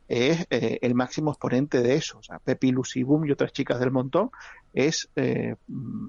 es 0.08 0.46
eh, 0.52 0.78
el 0.82 0.94
máximo 0.94 1.32
exponente 1.32 1.82
de 1.82 1.96
eso. 1.96 2.20
O 2.20 2.24
sea, 2.24 2.40
Pepi, 2.40 2.72
Lucy 2.72 3.04
Boom 3.04 3.26
y 3.26 3.32
otras 3.32 3.52
chicas 3.52 3.80
del 3.80 3.92
montón 3.92 4.30
es, 4.74 5.10
eh, 5.16 5.56
mm, 5.68 6.08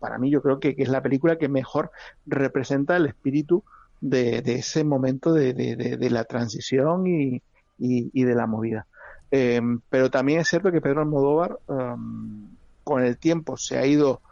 para 0.00 0.18
mí 0.18 0.30
yo 0.30 0.42
creo 0.42 0.58
que, 0.58 0.74
es 0.76 0.88
la 0.88 1.02
película 1.02 1.38
que 1.38 1.48
mejor 1.48 1.92
representa 2.26 2.96
el 2.96 3.06
espíritu 3.06 3.62
de, 4.00 4.42
ese 4.44 4.84
momento 4.84 5.32
de, 5.32 5.54
de, 5.54 6.10
la 6.10 6.24
transición 6.24 7.06
y, 7.06 7.42
y, 7.78 8.24
de 8.24 8.34
la 8.34 8.46
movida. 8.46 8.86
pero 9.28 10.10
también 10.10 10.40
es 10.40 10.48
cierto 10.48 10.70
que 10.70 10.80
Pedro 10.80 11.00
Almodóvar 11.00 11.58
con 12.84 13.02
el 13.02 13.18
tiempo 13.18 13.56
se 13.56 13.76
ha 13.76 13.86
ido 13.86 14.22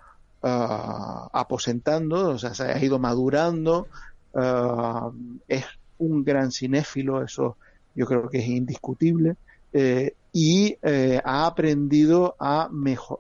uh, 0.47 1.29
aposentando, 1.33 2.31
o 2.31 2.39
sea, 2.39 2.55
se 2.55 2.65
ha 2.65 2.83
ido 2.83 2.99
madurando, 2.99 3.89
uh, 4.33 5.13
es 5.49 5.65
un 5.99 6.25
gran 6.25 6.53
cinéfilo, 6.53 7.23
eso 7.23 7.57
yo 7.95 8.07
creo 8.07 8.29
que 8.29 8.39
es 8.39 8.49
indiscutible, 8.49 9.37
eh, 9.73 10.15
y 10.33 10.77
eh, 10.83 11.21
ha 11.25 11.47
aprendido 11.47 12.37
a 12.39 12.69
mejor, 12.71 13.19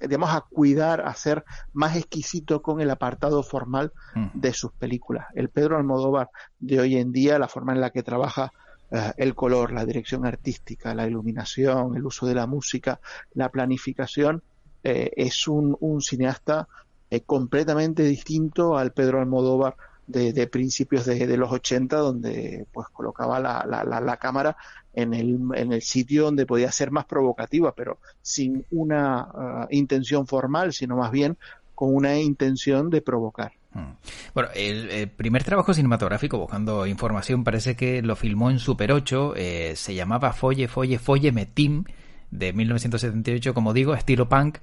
digamos, 0.00 0.30
a 0.30 0.42
cuidar, 0.48 1.00
a 1.00 1.12
ser 1.14 1.44
más 1.72 1.96
exquisito 1.96 2.62
con 2.62 2.80
el 2.80 2.88
apartado 2.90 3.42
formal 3.42 3.92
mm. 4.14 4.28
de 4.34 4.52
sus 4.52 4.70
películas. 4.72 5.26
El 5.34 5.48
Pedro 5.48 5.76
Almodóvar 5.76 6.30
de 6.60 6.78
hoy 6.78 6.96
en 6.96 7.10
día, 7.10 7.40
la 7.40 7.48
forma 7.48 7.72
en 7.72 7.80
la 7.80 7.90
que 7.90 8.04
trabaja 8.04 8.52
uh, 8.92 9.10
el 9.16 9.34
color, 9.34 9.72
la 9.72 9.84
dirección 9.84 10.24
artística, 10.24 10.94
la 10.94 11.08
iluminación, 11.08 11.96
el 11.96 12.06
uso 12.06 12.26
de 12.26 12.36
la 12.36 12.46
música, 12.46 13.00
la 13.34 13.48
planificación, 13.48 14.44
eh, 14.84 15.10
es 15.16 15.48
un, 15.48 15.76
cineasta 16.00 16.68
eh, 17.10 17.20
completamente 17.20 18.02
distinto 18.02 18.76
al 18.76 18.92
Pedro 18.92 19.20
Almodóvar 19.20 19.76
de, 20.06 20.46
principios 20.46 21.06
de, 21.06 21.36
los 21.36 21.50
80, 21.50 21.96
donde 21.96 22.66
pues 22.72 22.88
colocaba 22.88 23.40
la, 23.40 23.64
la, 23.64 24.16
cámara 24.18 24.56
en 24.92 25.14
el, 25.14 25.38
en 25.54 25.72
el 25.72 25.80
sitio 25.80 26.24
donde 26.24 26.44
podía 26.44 26.70
ser 26.70 26.90
más 26.90 27.06
provocativa, 27.06 27.72
pero 27.74 27.98
sin 28.20 28.64
una 28.70 29.20
ah, 29.20 29.68
intención 29.70 30.26
formal, 30.26 30.72
sino 30.72 30.96
más 30.96 31.10
bien 31.10 31.38
con 31.74 31.94
una 31.94 32.18
intención 32.18 32.90
de 32.90 33.00
provocar. 33.00 33.52
Hmm. 33.72 33.94
Bueno, 34.34 34.50
el, 34.54 35.08
primer 35.08 35.44
trabajo 35.44 35.72
cinematográfico, 35.72 36.38
buscando 36.38 36.86
información, 36.86 37.42
parece 37.42 37.74
que 37.74 38.02
lo 38.02 38.16
filmó 38.16 38.50
en 38.50 38.58
Super 38.58 38.92
8, 38.92 39.34
eh, 39.36 39.72
se 39.76 39.94
llamaba 39.94 40.32
Folle, 40.32 40.68
Folle, 40.68 40.98
Folle 40.98 41.32
Metim, 41.32 41.84
de 42.32 42.52
1978, 42.52 43.54
como 43.54 43.72
digo, 43.72 43.94
estilo 43.94 44.28
punk. 44.28 44.58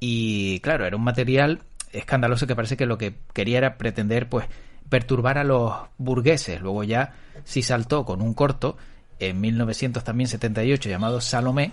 Y 0.00 0.58
claro, 0.60 0.84
era 0.84 0.96
un 0.96 1.04
material 1.04 1.60
escandaloso 1.92 2.48
que 2.48 2.56
parece 2.56 2.76
que 2.76 2.86
lo 2.86 2.98
que 2.98 3.14
quería 3.32 3.58
era 3.58 3.78
pretender, 3.78 4.28
pues, 4.28 4.46
perturbar 4.88 5.38
a 5.38 5.44
los 5.44 5.72
burgueses. 5.98 6.60
Luego 6.60 6.82
ya 6.82 7.14
sí 7.44 7.62
saltó 7.62 8.04
con 8.04 8.20
un 8.20 8.34
corto 8.34 8.76
en 9.20 9.40
1978 9.40 10.88
llamado 10.88 11.20
Salomé, 11.20 11.70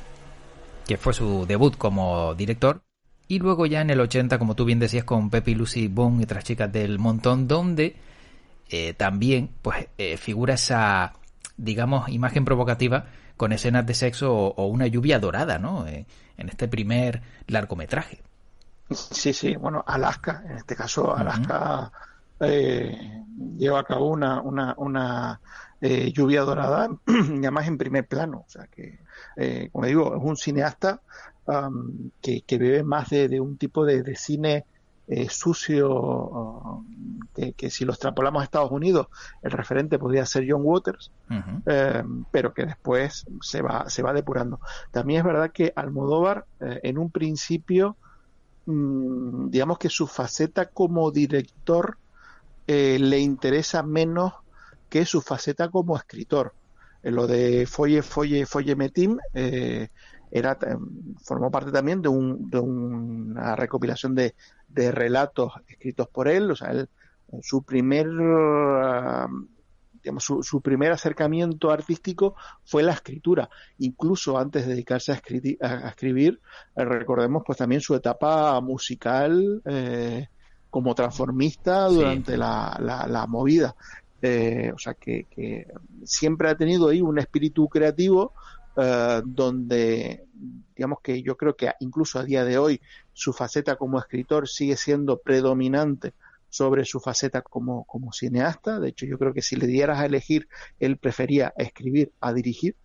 que 0.86 0.98
fue 0.98 1.14
su 1.14 1.46
debut 1.48 1.76
como 1.76 2.36
director. 2.36 2.84
Y 3.28 3.40
luego 3.40 3.66
ya 3.66 3.82
en 3.82 3.90
el 3.90 4.00
80, 4.00 4.40
como 4.40 4.56
tú 4.56 4.66
bien 4.66 4.80
decías, 4.80 5.04
con 5.04 5.30
Pepe 5.30 5.56
Lucy 5.56 5.88
Boom 5.88 6.20
y 6.20 6.24
otras 6.24 6.44
chicas 6.44 6.72
del 6.72 7.00
montón, 7.00 7.48
donde 7.48 7.96
eh, 8.70 8.94
también 8.94 9.50
pues 9.62 9.88
eh, 9.98 10.18
figura 10.18 10.56
esa, 10.56 11.14
digamos, 11.56 12.10
imagen 12.10 12.44
provocativa 12.44 13.06
con 13.40 13.54
escenas 13.54 13.86
de 13.86 13.94
sexo 13.94 14.34
o, 14.36 14.66
una 14.68 14.86
lluvia 14.88 15.18
dorada, 15.18 15.60
¿no? 15.60 15.88
Eh, 15.88 16.06
en 16.36 16.50
este 16.50 16.68
primer 16.68 17.22
largometraje. 17.48 18.22
Sí, 18.92 19.32
sí, 19.32 19.56
bueno, 19.56 19.82
Alaska, 19.88 20.44
en 20.46 20.58
este 20.58 20.76
caso 20.76 21.16
Alaska 21.16 21.90
eh, 22.42 23.24
lleva 23.58 23.80
a 23.80 23.84
cabo 23.86 24.10
una, 24.10 24.42
una, 24.42 24.74
una 24.76 25.40
eh, 25.80 26.12
lluvia 26.12 26.42
dorada, 26.42 26.90
y 27.08 27.38
además 27.38 27.68
en 27.70 27.78
primer 27.78 28.08
plano, 28.08 28.44
o 28.46 28.50
sea 28.50 28.68
que, 28.68 29.00
como 29.72 29.86
digo, 29.86 30.18
es 30.18 30.22
un 30.22 30.36
cineasta 30.36 31.00
que, 32.20 32.42
que, 32.42 32.58
bebe 32.58 32.84
más 32.84 33.10
de, 33.10 33.40
un 33.40 33.56
tipo 33.58 33.86
de 33.86 34.18
cine 34.18 34.66
eh, 35.12 35.28
sucio 35.28 36.84
que, 37.34 37.72
si 37.72 37.84
lo 37.84 37.94
extrapolamos 37.94 38.42
a 38.42 38.44
Estados 38.44 38.70
Unidos 38.70 39.08
el 39.42 39.50
referente 39.50 39.98
podría 39.98 40.24
ser 40.28 40.46
John 40.48 40.62
Waters 40.64 41.12
eh, 41.66 42.04
pero 42.30 42.54
que 42.54 42.68
después 42.68 43.26
se 43.42 43.64
va 43.64 43.90
se 43.90 44.04
va 44.04 44.14
depurando. 44.14 44.60
También 44.92 45.22
es 45.22 45.26
verdad 45.26 45.52
que 45.52 45.74
Almodóvar 45.76 46.46
eh, 46.60 46.82
en 46.84 47.00
un 47.00 47.10
principio 47.10 47.98
mm, 48.68 49.50
digamos 49.50 49.80
que 49.80 49.90
su 49.90 50.06
faceta 50.06 50.68
como 50.68 51.10
director 51.10 51.98
le 52.68 53.18
interesa 53.18 53.82
menos 53.82 54.34
que 54.90 55.04
su 55.04 55.22
faceta 55.22 55.70
como 55.70 55.98
escritor. 55.98 56.54
Lo 57.02 57.26
de 57.26 57.66
Folle 57.66 58.04
Folle 58.04 58.46
Folle 58.46 58.76
Metim 58.76 59.18
era 59.34 60.56
formó 61.24 61.50
parte 61.50 61.72
también 61.72 62.04
de, 62.04 62.10
un, 62.10 62.48
de 62.52 62.60
una 62.60 63.56
recopilación 63.56 64.14
de, 64.14 64.36
de 64.70 64.92
relatos 64.92 65.54
escritos 65.68 66.08
por 66.08 66.28
él, 66.28 66.52
o 66.52 66.56
sea, 66.56 66.72
él, 66.72 66.90
su 67.42 67.64
primer 67.64 68.08
digamos, 70.02 70.24
su, 70.24 70.62
primer 70.62 70.92
acercamiento 70.92 71.72
artístico 71.72 72.36
fue 72.64 72.84
la 72.84 72.94
escritura. 72.94 73.50
Incluso 73.80 74.38
antes 74.38 74.66
de 74.66 74.74
dedicarse 74.74 75.12
a, 75.12 75.16
escribir, 75.90 76.40
eh, 76.76 76.86
recordemos 76.86 77.44
pues 77.46 77.58
también 77.58 77.82
su 77.82 77.96
etapa 77.96 78.60
musical 78.62 79.62
eh, 79.66 80.28
como 80.70 80.96
transformista 80.96 81.88
durante 81.88 82.38
la, 82.38 82.78
la, 82.80 83.28
movida. 83.28 83.76
Eh, 84.22 84.72
o 84.74 84.78
sea 84.78 84.94
que, 84.94 85.26
que, 85.30 85.68
siempre 86.04 86.50
ha 86.50 86.56
tenido 86.56 86.90
ahí 86.90 87.02
un 87.02 87.20
espíritu 87.20 87.68
creativo 87.68 88.34
eh, 88.78 89.22
donde 89.26 90.26
digamos 90.76 91.00
que 91.02 91.22
yo 91.22 91.36
creo 91.36 91.56
que 91.56 91.72
incluso 91.80 92.20
a 92.20 92.24
día 92.24 92.46
de 92.46 92.58
hoy 92.58 92.82
su 93.12 93.34
faceta 93.34 93.76
como 93.76 94.00
escritor 94.00 94.48
sigue 94.48 94.78
siendo 94.78 95.20
predominante 95.20 96.14
sobre 96.50 96.86
su 96.86 97.00
faceta 97.00 97.42
como, 97.42 97.84
como 97.84 98.12
cineasta. 98.12 98.80
De 98.80 98.90
hecho, 98.90 99.06
yo 99.06 99.18
creo 99.18 99.34
que 99.34 99.42
si 99.42 99.56
le 99.56 99.68
dieras 99.68 100.00
a 100.00 100.06
elegir, 100.06 100.48
él 100.80 100.98
prefería 100.98 101.54
escribir 101.58 102.12
a 102.22 102.34
dirigir, 102.34 102.76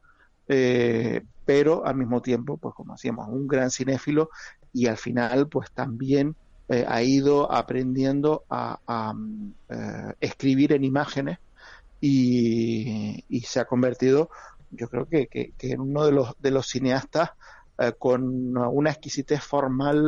eh, 0.48 1.22
pero 1.44 1.86
al 1.86 1.96
mismo 1.96 2.20
tiempo, 2.20 2.56
pues 2.58 2.74
como 2.74 2.94
decíamos, 2.94 3.28
un 3.28 3.46
gran 3.46 3.70
cinéfilo 3.70 4.30
y 4.72 4.86
al 4.86 4.96
final, 4.96 5.48
pues 5.48 5.70
también 5.70 6.36
eh, 6.68 6.84
ha 6.86 7.02
ido 7.02 7.50
aprendiendo 7.52 8.44
a, 8.50 9.14
escribir 10.20 10.72
en 10.72 10.84
imágenes 10.84 11.38
y, 12.00 13.24
y, 13.28 13.40
se 13.42 13.60
ha 13.60 13.64
convertido 13.64 14.30
yo 14.76 14.88
creo 14.88 15.06
que, 15.06 15.26
que, 15.26 15.52
que 15.56 15.76
uno 15.76 16.04
de 16.04 16.12
los, 16.12 16.34
de 16.40 16.50
los 16.50 16.66
cineastas 16.66 17.30
eh, 17.76 17.92
con 17.98 18.56
una 18.56 18.90
exquisitez 18.90 19.42
formal 19.42 19.98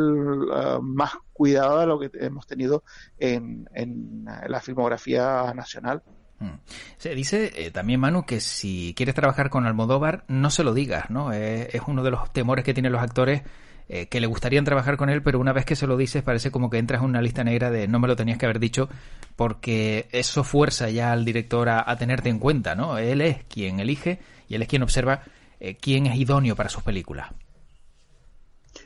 eh, 0.55 0.79
más 0.81 1.15
cuidada 1.33 1.81
de 1.81 1.87
lo 1.89 1.99
que 1.99 2.11
hemos 2.21 2.47
tenido 2.47 2.85
en, 3.19 3.69
en 3.75 4.25
la 4.47 4.61
filmografía 4.61 5.53
nacional. 5.53 6.01
Hmm. 6.39 6.61
Se 6.97 7.13
dice 7.17 7.51
eh, 7.57 7.73
también, 7.73 7.99
Manu, 7.99 8.25
que 8.25 8.41
si 8.41 8.95
quieres 8.97 9.17
trabajar 9.17 9.51
con 9.51 9.67
Almodóvar, 9.67 10.25
no 10.29 10.51
se 10.51 10.63
lo 10.63 10.75
digas, 10.75 11.11
¿no? 11.11 11.33
es 11.33 11.81
uno 11.89 12.05
de 12.05 12.13
los 12.13 12.33
temores 12.33 12.65
que 12.65 12.73
tienen 12.73 12.93
los 12.93 13.03
actores 13.03 13.43
que 13.89 14.21
le 14.21 14.27
gustarían 14.27 14.65
trabajar 14.65 14.97
con 14.97 15.11
él, 15.11 15.23
pero 15.23 15.39
una 15.39 15.53
vez 15.53 15.65
que 15.65 15.77
se 15.77 15.87
lo 15.87 15.97
dices 15.97 16.25
parece 16.25 16.51
como 16.51 16.71
que 16.71 16.79
entras 16.79 17.03
en 17.03 17.09
una 17.09 17.23
lista 17.23 17.45
negra 17.45 17.71
de 17.71 17.87
no 17.87 18.01
me 18.01 18.09
lo 18.09 18.17
tenías 18.17 18.37
que 18.37 18.45
haber 18.45 18.59
dicho, 18.59 18.89
porque 19.37 20.09
eso 20.11 20.43
fuerza 20.43 20.91
ya 20.91 21.13
al 21.13 21.25
director 21.25 21.69
a, 21.69 21.89
a 21.89 21.97
tenerte 21.97 22.29
en 22.29 22.41
cuenta, 22.41 22.75
¿no? 22.75 22.99
Él 22.99 23.21
es 23.21 23.45
quien 23.45 23.79
elige 23.79 24.19
y 24.49 24.55
él 24.55 24.63
es 24.63 24.69
quien 24.69 24.83
observa 24.83 25.23
eh, 25.61 25.77
quién 25.77 26.07
es 26.07 26.17
idóneo 26.17 26.57
para 26.57 26.69
sus 26.69 26.83
películas. 26.83 27.31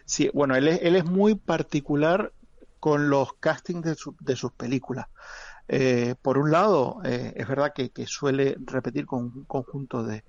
Sí, 0.04 0.30
bueno, 0.32 0.54
él 0.54 0.68
es, 0.68 0.80
él 0.82 0.96
es 0.96 1.04
muy 1.04 1.34
particular 1.34 2.32
con 2.78 3.10
los 3.10 3.34
castings 3.34 3.82
de, 3.84 3.96
de 4.20 4.36
sus 4.36 4.52
películas. 4.52 5.06
Eh, 5.68 6.14
por 6.20 6.38
un 6.38 6.50
lado, 6.50 7.00
eh, 7.04 7.32
es 7.36 7.46
verdad 7.46 7.72
que, 7.74 7.90
suele 8.06 8.56
repetir 8.64 9.06
con 9.06 9.24
un 9.24 9.44
conjunto 9.44 10.02
de 10.02 10.24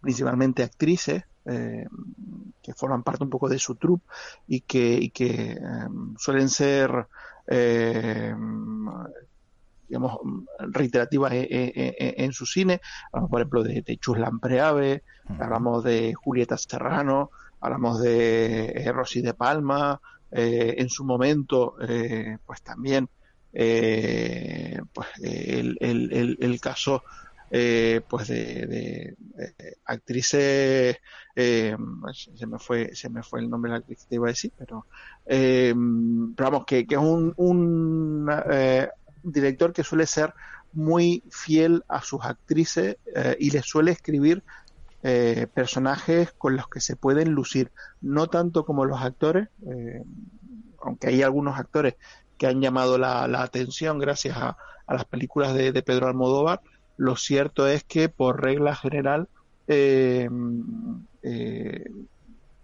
principalmente 0.00 0.64
actrices 0.64 1.22
que 1.44 2.74
forman 2.74 3.04
parte 3.04 3.22
un 3.22 3.30
poco 3.30 3.48
de 3.48 3.60
su 3.60 3.76
troupe 3.76 4.04
y 4.48 4.62
que, 4.62 4.94
y 4.94 5.10
que 5.10 5.56
suelen 6.18 6.48
ser 6.48 7.06
digamos, 9.92 10.16
reiterativas 10.58 11.32
en, 11.34 12.32
su 12.32 12.46
cine. 12.46 12.80
Hablamos, 13.12 13.30
por 13.30 13.40
ejemplo, 13.42 13.62
de, 13.62 13.82
de 13.82 13.98
Chus 13.98 14.18
Lampreave, 14.18 15.02
hablamos 15.38 15.84
de 15.84 16.14
Julieta 16.14 16.56
Serrano, 16.56 17.30
hablamos 17.60 18.00
de 18.00 18.90
Rosy 18.94 19.20
de 19.20 19.34
Palma, 19.34 20.00
en 20.30 20.88
su 20.88 21.04
momento, 21.04 21.74
pues 22.46 22.62
también 22.62 23.06
pues 23.52 25.08
el, 25.20 25.76
el, 25.78 26.38
el, 26.40 26.60
caso 26.62 27.02
pues 27.50 28.28
de, 28.28 29.14
actrices 29.84 30.96
se 31.34 32.46
me 32.46 32.58
fue 32.58 32.94
se 32.94 33.10
me 33.10 33.22
fue 33.22 33.40
el 33.40 33.50
nombre 33.50 33.70
de 33.70 33.72
la 33.72 33.80
actriz 33.80 33.98
que 34.04 34.08
te 34.08 34.14
iba 34.14 34.28
a 34.28 34.30
decir 34.30 34.52
pero, 34.56 34.86
pero 35.26 36.50
vamos 36.50 36.64
que, 36.64 36.86
que 36.86 36.94
es 36.94 37.00
un, 37.00 37.34
un 37.36 38.26
director 39.22 39.72
que 39.72 39.84
suele 39.84 40.06
ser 40.06 40.34
muy 40.72 41.22
fiel 41.30 41.84
a 41.88 42.00
sus 42.02 42.24
actrices 42.24 42.96
eh, 43.14 43.36
y 43.38 43.50
les 43.50 43.66
suele 43.66 43.90
escribir 43.92 44.42
eh, 45.02 45.46
personajes 45.52 46.32
con 46.32 46.56
los 46.56 46.68
que 46.68 46.80
se 46.80 46.96
pueden 46.96 47.32
lucir, 47.32 47.70
no 48.00 48.28
tanto 48.28 48.64
como 48.64 48.84
los 48.84 49.02
actores, 49.02 49.48
eh, 49.66 50.02
aunque 50.80 51.08
hay 51.08 51.22
algunos 51.22 51.58
actores 51.58 51.96
que 52.38 52.46
han 52.46 52.60
llamado 52.60 52.98
la, 52.98 53.24
atención 53.42 53.98
gracias 53.98 54.36
a, 54.36 54.56
las 54.88 55.04
películas 55.04 55.54
de, 55.54 55.82
Pedro 55.82 56.08
Almodóvar, 56.08 56.60
lo 56.98 57.16
cierto 57.16 57.66
es 57.66 57.82
que 57.82 58.08
por 58.10 58.42
regla 58.42 58.76
general 58.76 59.28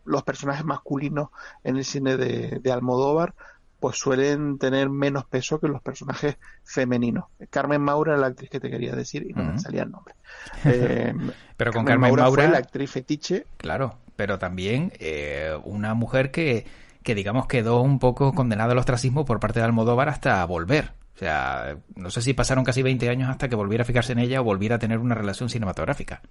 los 0.04 0.22
personajes 0.24 0.64
masculinos 0.64 1.30
en 1.64 1.76
el 1.78 1.84
cine 1.86 2.16
de 2.18 2.72
Almodóvar 2.72 3.34
pues 3.80 3.97
suelen 3.97 4.58
tener 4.58 4.88
menos 4.88 5.25
peso 5.26 5.61
que 5.61 5.68
los 5.68 5.80
personajes 5.80 6.37
femeninos. 6.64 7.26
Carmen 7.50 7.80
Maura 7.80 8.12
era 8.12 8.20
la 8.20 8.26
actriz 8.28 8.50
que 8.50 8.61
te 8.61 8.70
quería 8.70 8.94
decir 8.94 9.26
y 9.28 9.32
no 9.32 9.44
me 9.44 9.58
salía 9.58 9.82
el 9.82 9.90
nombre. 9.90 10.14
Eh, 10.64 11.14
pero 11.56 11.73
con 11.73 11.85
Carmen, 11.85 12.11
Maura, 12.12 12.30
fue 12.30 12.49
la 12.49 12.58
actriz 12.58 12.90
fetiche. 12.90 13.47
Claro, 13.56 13.99
pero 14.16 14.38
también 14.38 14.92
eh, 14.99 15.56
una 15.64 15.94
mujer 15.94 16.30
que, 16.30 16.66
que, 17.02 17.14
digamos, 17.14 17.47
quedó 17.47 17.80
un 17.80 17.99
poco 17.99 18.32
condenada 18.32 18.73
al 18.73 18.78
ostracismo 18.78 19.25
por 19.25 19.40
parte 19.40 19.61
de 19.61 19.66
Almodóvar 19.66 20.08
hasta 20.08 20.44
volver. 20.44 20.92
O 21.14 21.18
sea, 21.18 21.76
no 21.97 22.11
sé 22.11 22.23
si 22.23 22.35
pasaron 22.35 22.64
casi 22.64 22.82
20 22.82 23.08
años 23.08 23.28
hasta 23.28 23.49
que 23.49 23.56
volviera 23.56 23.82
a 23.82 23.87
fijarse 23.87 24.12
en 24.12 24.20
ella 24.20 24.40
o 24.40 24.44
volviera 24.44 24.76
a 24.76 24.78
tener 24.78 24.99
una 24.99 25.14
relación 25.14 25.49
cinematográfica. 25.49 26.23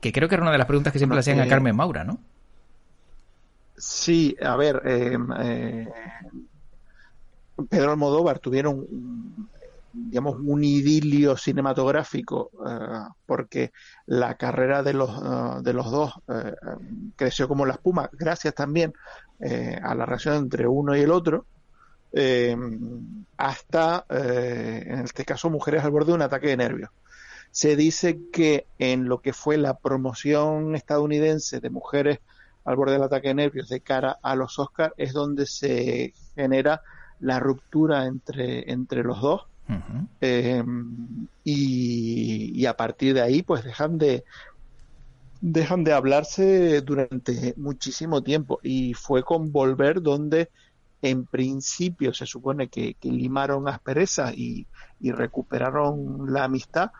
Que 0.00 0.12
creo 0.12 0.28
que 0.28 0.34
era 0.34 0.42
una 0.42 0.52
de 0.52 0.58
las 0.58 0.66
preguntas 0.66 0.92
que 0.92 0.98
siempre 0.98 1.16
le 1.16 1.20
hacían 1.20 1.40
a 1.40 1.48
Carmen 1.48 1.74
Maura, 1.74 2.04
¿no? 2.04 2.18
Sí, 3.78 4.36
a 4.42 4.56
ver, 4.56 4.82
eh, 4.84 5.18
eh 5.40 5.88
Pedro 7.68 7.92
Almodóvar 7.92 8.38
tuvieron 8.38 8.86
digamos 9.96 10.36
un 10.38 10.62
idilio 10.62 11.36
cinematográfico 11.36 12.50
eh, 12.66 13.08
porque 13.24 13.72
la 14.04 14.36
carrera 14.36 14.82
de 14.82 14.92
los 14.92 15.10
eh, 15.10 15.62
de 15.62 15.72
los 15.72 15.90
dos 15.90 16.12
eh, 16.28 16.54
creció 17.16 17.48
como 17.48 17.64
la 17.64 17.74
espuma 17.74 18.10
gracias 18.12 18.54
también 18.54 18.92
a 19.38 19.94
la 19.94 20.06
relación 20.06 20.36
entre 20.36 20.66
uno 20.66 20.96
y 20.96 21.02
el 21.02 21.10
otro 21.10 21.44
hasta 23.36 24.06
en 24.08 25.00
este 25.00 25.26
caso 25.26 25.50
mujeres 25.50 25.84
al 25.84 25.90
borde 25.90 26.06
de 26.06 26.14
un 26.14 26.22
ataque 26.22 26.46
de 26.46 26.56
nervios. 26.56 26.88
Se 27.50 27.76
dice 27.76 28.18
que 28.32 28.66
en 28.78 29.10
lo 29.10 29.20
que 29.20 29.34
fue 29.34 29.58
la 29.58 29.76
promoción 29.76 30.74
estadounidense 30.74 31.60
de 31.60 31.68
mujeres 31.68 32.20
al 32.64 32.76
borde 32.76 32.94
del 32.94 33.02
ataque 33.02 33.28
de 33.28 33.34
nervios 33.34 33.68
de 33.68 33.80
cara 33.80 34.18
a 34.22 34.34
los 34.36 34.58
Oscars 34.58 34.94
es 34.96 35.12
donde 35.12 35.44
se 35.44 36.14
genera 36.34 36.80
la 37.20 37.40
ruptura 37.40 38.06
entre, 38.06 38.70
entre 38.70 39.02
los 39.02 39.20
dos. 39.20 39.42
Eh, 40.20 40.62
y, 41.44 42.66
a 42.66 42.76
partir 42.76 43.14
de 43.14 43.22
ahí, 43.22 43.42
pues 43.42 43.64
dejan 43.64 43.98
de 43.98 44.24
dejan 45.40 45.84
de 45.84 45.92
hablarse 45.92 46.80
durante 46.80 47.54
muchísimo 47.56 48.22
tiempo. 48.22 48.58
Y 48.62 48.94
fue 48.94 49.22
con 49.22 49.52
Volver 49.52 50.02
donde 50.02 50.50
en 51.02 51.26
principio 51.26 52.14
se 52.14 52.26
supone 52.26 52.68
que, 52.68 52.96
limaron 53.02 53.68
asperezas 53.68 54.34
y, 54.36 54.66
y 55.00 55.12
recuperaron 55.12 56.32
la 56.32 56.44
amistad. 56.44 56.90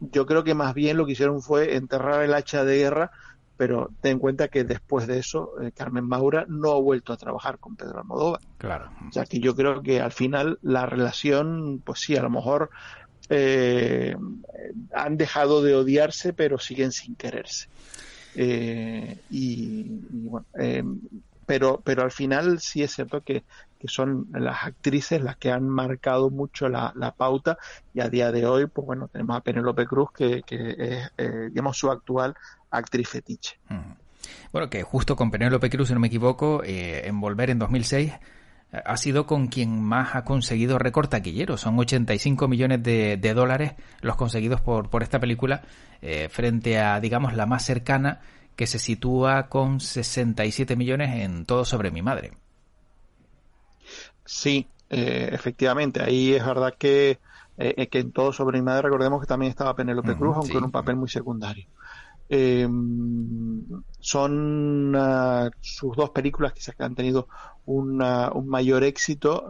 Yo 0.00 0.26
creo 0.26 0.44
que 0.44 0.54
más 0.54 0.74
bien 0.74 0.96
lo 0.96 1.06
que 1.06 1.12
hicieron 1.12 1.42
fue 1.42 1.76
enterrar 1.76 2.22
el 2.22 2.34
hacha 2.34 2.64
de 2.64 2.78
guerra 2.78 3.10
pero 3.58 3.90
ten 4.00 4.12
en 4.12 4.18
cuenta 4.20 4.48
que 4.48 4.62
después 4.62 5.08
de 5.08 5.18
eso 5.18 5.60
eh, 5.60 5.72
Carmen 5.72 6.06
Maura 6.06 6.46
no 6.48 6.70
ha 6.70 6.80
vuelto 6.80 7.12
a 7.12 7.16
trabajar 7.16 7.58
con 7.58 7.74
Pedro 7.74 7.98
Almodóvar. 7.98 8.40
Claro. 8.56 8.90
O 9.06 9.12
sea 9.12 9.26
que 9.26 9.40
yo 9.40 9.54
creo 9.54 9.82
que 9.82 10.00
al 10.00 10.12
final 10.12 10.60
la 10.62 10.86
relación, 10.86 11.82
pues 11.84 12.00
sí, 12.00 12.16
a 12.16 12.22
lo 12.22 12.30
mejor 12.30 12.70
eh, 13.28 14.16
han 14.94 15.16
dejado 15.16 15.60
de 15.60 15.74
odiarse, 15.74 16.32
pero 16.32 16.58
siguen 16.58 16.92
sin 16.92 17.16
quererse. 17.16 17.68
Eh, 18.36 19.18
y, 19.28 19.86
bueno, 20.08 20.46
pero, 21.44 21.80
pero 21.82 22.02
al 22.02 22.12
final 22.12 22.60
sí 22.60 22.84
es 22.84 22.92
cierto 22.92 23.22
que, 23.22 23.42
son 23.86 24.26
las 24.32 24.64
actrices 24.64 25.22
las 25.22 25.36
que 25.36 25.52
han 25.52 25.68
marcado 25.68 26.30
mucho 26.30 26.68
la, 26.68 27.14
pauta 27.16 27.58
y 27.94 28.00
a 28.00 28.08
día 28.08 28.30
de 28.32 28.44
hoy, 28.44 28.66
pues 28.66 28.86
bueno, 28.86 29.08
tenemos 29.08 29.36
a 29.36 29.40
Penélope 29.40 29.86
Cruz, 29.86 30.10
que, 30.12 30.42
que 30.42 30.74
es, 31.16 31.50
digamos, 31.50 31.76
su 31.78 31.90
actual 31.90 32.36
actriz 32.70 33.08
fetiche. 33.08 33.58
Bueno, 34.52 34.70
que 34.70 34.82
justo 34.82 35.16
con 35.16 35.30
Penélope 35.30 35.70
Cruz, 35.70 35.88
si 35.88 35.94
no 35.94 36.00
me 36.00 36.08
equivoco, 36.08 36.62
eh, 36.64 37.06
en 37.06 37.20
Volver 37.20 37.50
en 37.50 37.58
2006 37.58 38.12
eh, 38.12 38.82
ha 38.84 38.96
sido 38.96 39.26
con 39.26 39.48
quien 39.48 39.82
más 39.82 40.14
ha 40.14 40.24
conseguido 40.24 40.78
récord 40.78 41.08
taquillero. 41.08 41.56
Son 41.56 41.78
85 41.78 42.48
millones 42.48 42.82
de, 42.82 43.34
dólares 43.34 43.74
los 44.00 44.16
conseguidos 44.16 44.60
por, 44.60 44.90
por 44.90 45.02
esta 45.02 45.20
película 45.20 45.62
eh, 46.00 46.28
frente 46.30 46.78
a, 46.78 47.00
digamos, 47.00 47.34
la 47.34 47.46
más 47.46 47.64
cercana 47.64 48.20
que 48.56 48.66
se 48.66 48.78
sitúa 48.78 49.48
con 49.48 49.80
67 49.80 50.76
millones 50.76 51.24
en 51.24 51.44
Todo 51.44 51.64
sobre 51.64 51.90
mi 51.90 52.02
madre. 52.02 52.32
Sí, 54.24 54.66
efectivamente. 54.90 56.02
Ahí 56.02 56.34
es 56.34 56.44
verdad 56.44 56.74
que, 56.76 57.20
que 57.56 57.98
en 57.98 58.10
Todo 58.10 58.32
sobre 58.32 58.58
mi 58.58 58.64
madre 58.64 58.82
recordemos 58.82 59.20
que 59.20 59.28
también 59.28 59.50
estaba 59.50 59.76
Penélope 59.76 60.16
Cruz, 60.16 60.36
aunque 60.36 60.58
en 60.58 60.64
un 60.64 60.72
papel 60.72 60.96
muy 60.96 61.08
secundario. 61.08 61.68
Eh, 62.28 62.68
son 64.00 64.94
uh, 64.94 65.50
sus 65.60 65.96
dos 65.96 66.10
películas 66.10 66.52
quizás 66.52 66.74
que 66.74 66.84
han 66.84 66.94
tenido 66.94 67.28
un 67.64 67.98
mayor 68.46 68.84
éxito, 68.84 69.46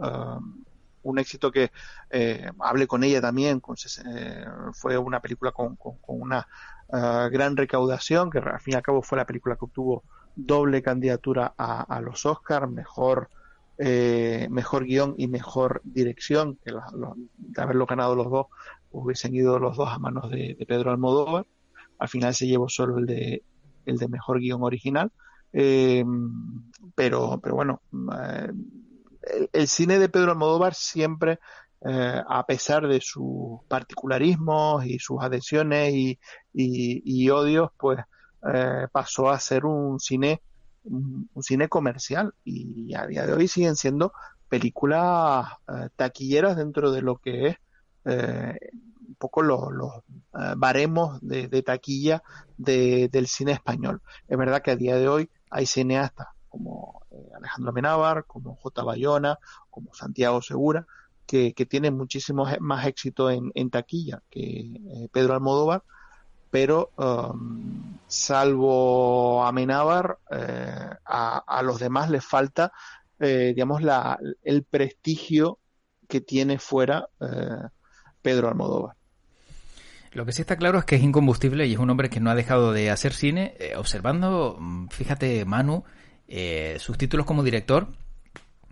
un 1.03 1.19
éxito 1.19 1.51
que 1.51 1.71
eh, 2.09 2.49
hablé 2.59 2.87
con 2.87 3.03
ella 3.03 3.21
también, 3.21 3.59
con, 3.59 3.75
eh, 4.05 4.45
fue 4.73 4.97
una 4.97 5.21
película 5.21 5.51
con, 5.51 5.75
con, 5.75 5.97
una 6.07 6.47
uh, 6.87 7.29
gran 7.29 7.55
recaudación, 7.55 8.29
que 8.29 8.39
al 8.39 8.59
fin 8.59 8.73
y 8.73 8.77
al 8.77 8.81
cabo 8.81 9.01
fue 9.01 9.17
la 9.17 9.25
película 9.25 9.55
que 9.55 9.65
obtuvo 9.65 10.03
doble 10.35 10.81
candidatura 10.81 11.53
a, 11.57 11.99
los 12.01 12.25
Oscars, 12.25 12.69
mejor 12.69 13.29
eh, 13.77 14.47
mejor 14.49 14.83
guion 14.85 15.15
y 15.17 15.27
mejor 15.27 15.81
dirección, 15.85 16.57
que 16.63 16.71
de 16.71 17.61
haberlo 17.61 17.85
ganado 17.85 18.15
los 18.15 18.29
dos, 18.29 18.47
hubiesen 18.91 19.33
ido 19.33 19.59
los 19.59 19.77
dos 19.77 19.89
a 19.89 19.99
manos 19.99 20.29
de 20.29 20.57
Pedro 20.67 20.91
Almodóvar 20.91 21.45
al 21.99 22.07
final 22.07 22.33
se 22.33 22.47
llevó 22.47 22.69
solo 22.69 22.97
el 22.97 23.05
de, 23.05 23.43
el 23.85 23.97
de 23.97 24.07
mejor 24.07 24.39
guion 24.39 24.63
original. 24.63 25.11
Eh, 25.51 26.05
pero, 26.95 27.39
pero 27.41 27.55
bueno, 27.55 27.81
eh, 28.15 28.51
el, 29.51 29.67
cine 29.67 29.99
de 29.99 30.09
Pedro 30.09 30.31
Almodóvar 30.31 30.73
siempre, 30.73 31.39
eh, 31.85 32.21
a 32.27 32.45
pesar 32.45 32.87
de 32.87 33.01
sus 33.01 33.59
particularismos 33.67 34.85
y 34.85 34.99
sus 34.99 35.21
adhesiones 35.21 35.93
y, 35.93 36.19
y, 36.53 37.29
odios, 37.29 37.71
pues 37.77 37.99
pasó 38.93 39.29
a 39.29 39.39
ser 39.39 39.65
un 39.65 39.99
cine, 39.99 40.41
un, 40.83 41.27
cine 41.41 41.67
comercial 41.67 42.33
y 42.45 42.93
a 42.95 43.05
día 43.05 43.25
de 43.25 43.33
hoy 43.33 43.49
siguen 43.49 43.75
siendo 43.75 44.13
películas 44.47 45.45
taquilleras 45.97 46.55
dentro 46.55 46.91
de 46.91 47.01
lo 47.01 47.17
que 47.17 47.47
es 47.47 47.57
poco 49.19 49.43
los, 49.43 49.61
eh, 50.33 50.53
baremos 50.57 51.19
de, 51.21 51.61
taquilla 51.61 52.23
del 52.57 53.27
cine 53.27 53.51
español. 53.51 54.01
Es 54.27 54.37
verdad 54.37 54.63
que 54.63 54.71
a 54.71 54.75
día 54.75 54.95
de 54.95 55.07
hoy 55.07 55.29
hay 55.51 55.67
cineastas 55.67 56.27
como 56.47 57.03
eh, 57.11 57.29
Alejandro 57.35 57.73
Menábar, 57.73 58.25
como 58.25 58.55
J. 58.55 58.83
Bayona, 58.83 59.37
como 59.69 59.93
Santiago 59.93 60.41
Segura, 60.41 60.87
que, 61.27 61.53
tienen 61.69 61.95
muchísimo 61.95 62.47
más 62.59 62.87
éxito 62.87 63.29
en, 63.29 63.69
taquilla 63.69 64.23
que 64.31 64.41
eh, 64.41 65.09
Pedro 65.11 65.35
Almodóvar, 65.35 65.83
pero 66.49 66.89
um, 66.97 67.99
salvo 68.07 69.43
a 69.43 69.51
Menábar, 69.51 70.17
a, 71.05 71.61
los 71.63 71.79
demás 71.79 72.09
les 72.09 72.25
falta, 72.25 72.71
digamos, 73.19 73.83
la, 73.83 74.17
el 74.41 74.63
prestigio 74.63 75.59
que 76.07 76.21
tiene 76.21 76.57
fuera 76.57 77.07
Pedro 78.23 78.47
Almodóvar. 78.47 78.98
Lo 80.11 80.25
que 80.25 80.31
sí 80.31 80.41
está 80.41 80.55
claro 80.55 80.79
es 80.79 80.85
que 80.85 80.95
es 80.95 81.03
incombustible 81.03 81.67
y 81.67 81.73
es 81.73 81.79
un 81.79 81.89
hombre 81.89 82.09
que 82.09 82.19
no 82.19 82.31
ha 82.31 82.35
dejado 82.35 82.73
de 82.73 82.89
hacer 82.89 83.13
cine. 83.13 83.53
Eh, 83.59 83.75
observando, 83.75 84.57
mm, 84.59 84.87
fíjate, 84.87 85.45
Manu, 85.45 85.83
eh, 86.27 86.77
sus 86.79 86.97
títulos 86.97 87.25
como 87.25 87.43
director, 87.43 87.87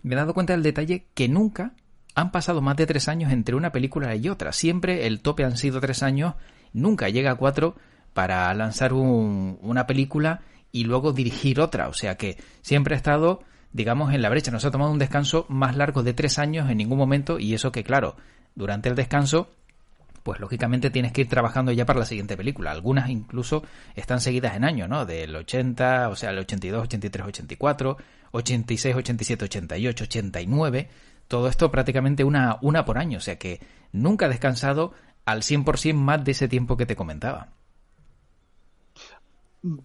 me 0.02 0.16
he 0.16 0.18
dado 0.18 0.34
cuenta 0.34 0.54
del 0.54 0.64
detalle 0.64 1.06
que 1.14 1.28
nunca 1.28 1.74
han 2.16 2.32
pasado 2.32 2.62
más 2.62 2.76
de 2.78 2.88
tres 2.88 3.08
años 3.08 3.32
entre 3.32 3.56
una 3.56 3.72
película 3.72 4.16
y 4.16 4.30
otra. 4.30 4.52
Siempre 4.52 5.06
el 5.06 5.22
tope 5.22 5.44
han 5.44 5.58
sido 5.58 5.80
tres 5.80 6.02
años, 6.02 6.34
nunca 6.74 7.10
llega 7.10 7.32
a 7.32 7.36
cuatro 7.36 7.76
para 8.14 8.52
lanzar 8.56 8.94
una 8.94 9.86
película 9.86 10.42
y 10.72 10.86
luego 10.86 11.14
dirigir 11.14 11.60
otra. 11.60 11.88
O 11.88 11.94
sea 11.94 12.16
que 12.16 12.38
siempre 12.62 12.96
ha 12.96 12.98
estado, 12.98 13.44
digamos, 13.72 14.14
en 14.14 14.24
la 14.24 14.30
brecha. 14.30 14.50
No 14.50 14.60
se 14.60 14.68
ha 14.68 14.72
tomado 14.72 14.92
un 14.92 14.98
descanso 14.98 15.46
más 15.50 15.76
largo 15.76 16.02
de 16.02 16.14
tres 16.14 16.40
años 16.40 16.70
en 16.72 16.78
ningún 16.78 16.98
momento 16.98 17.38
y 17.38 17.54
eso 17.54 17.72
que, 17.72 17.84
claro, 17.84 18.16
durante 18.56 18.90
el 18.90 18.96
descanso 18.96 19.52
pues 20.28 20.42
lógicamente 20.42 20.90
tienes 20.90 21.14
que 21.14 21.22
ir 21.22 21.30
trabajando 21.30 21.72
ya 21.72 21.86
para 21.86 22.00
la 22.00 22.06
siguiente 22.06 22.36
película. 22.36 22.72
Algunas 22.72 23.10
incluso 23.10 23.64
están 23.96 24.20
seguidas 24.20 24.58
en 24.58 24.66
año, 24.66 24.86
¿no? 24.86 25.06
Del 25.06 25.34
80, 25.34 26.10
o 26.10 26.18
sea, 26.18 26.32
el 26.32 26.40
82, 26.40 26.84
83, 26.84 27.28
84, 27.28 27.98
86, 28.32 28.96
87, 28.98 29.46
88, 29.46 30.04
89. 30.04 30.90
Todo 31.30 31.48
esto 31.48 31.72
prácticamente 31.72 32.26
una, 32.26 32.58
una 32.62 32.84
por 32.84 32.98
año, 32.98 33.20
o 33.20 33.22
sea 33.22 33.40
que 33.40 33.62
nunca 33.94 34.26
ha 34.26 34.30
descansado 34.30 34.92
al 35.24 35.44
100% 35.44 35.94
más 35.94 36.22
de 36.26 36.32
ese 36.32 36.50
tiempo 36.50 36.76
que 36.76 36.86
te 36.86 36.98
comentaba. 36.98 37.48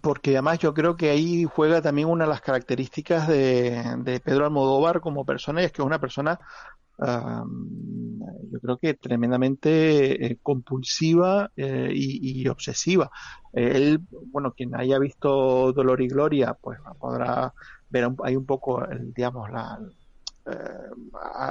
Porque 0.01 0.31
además 0.31 0.59
yo 0.59 0.73
creo 0.73 0.97
que 0.97 1.09
ahí 1.09 1.45
juega 1.45 1.81
también 1.81 2.09
una 2.09 2.25
de 2.25 2.31
las 2.31 2.41
características 2.41 3.29
de, 3.29 3.95
de 3.99 4.19
Pedro 4.19 4.43
Almodóvar 4.43 4.99
como 4.99 5.23
persona, 5.23 5.61
y 5.61 5.65
es 5.65 5.71
que 5.71 5.81
es 5.81 5.85
una 5.85 6.01
persona 6.01 6.37
yo 6.99 8.59
creo 8.61 8.77
que 8.77 8.93
tremendamente 8.93 10.25
eh, 10.25 10.37
compulsiva 10.41 11.51
eh, 11.55 11.91
y, 11.93 12.47
obsesiva. 12.47 13.09
él, 13.51 13.99
bueno, 14.31 14.53
quien 14.53 14.75
haya 14.75 14.99
visto 14.99 15.73
Dolor 15.73 16.01
y 16.01 16.07
Gloria, 16.07 16.53
pues 16.59 16.79
podrá 16.99 17.53
ver 17.89 18.09
hay 18.23 18.35
un 18.35 18.45
poco, 18.45 18.83
digamos, 19.15 19.49
eh, 19.49 20.55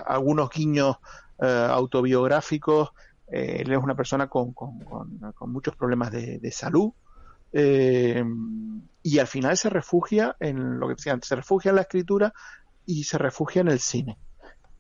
algunos 0.06 0.50
guiños 0.50 0.96
autobiográficos. 1.38 2.90
él 3.28 3.72
es 3.72 3.78
una 3.78 3.96
persona 3.96 4.28
con, 4.28 4.52
con, 4.52 5.52
muchos 5.52 5.74
problemas 5.76 6.12
de 6.12 6.50
salud. 6.52 6.92
y 7.52 9.18
al 9.18 9.26
final 9.26 9.56
se 9.56 9.70
refugia 9.70 10.36
en 10.38 10.78
lo 10.78 10.86
que 10.86 10.94
decía 10.94 11.12
antes, 11.12 11.28
se 11.28 11.36
refugia 11.36 11.70
en 11.70 11.76
la 11.76 11.82
escritura 11.82 12.32
y 12.86 13.04
se 13.04 13.18
refugia 13.18 13.60
en 13.62 13.68
el 13.68 13.80
cine. 13.80 14.18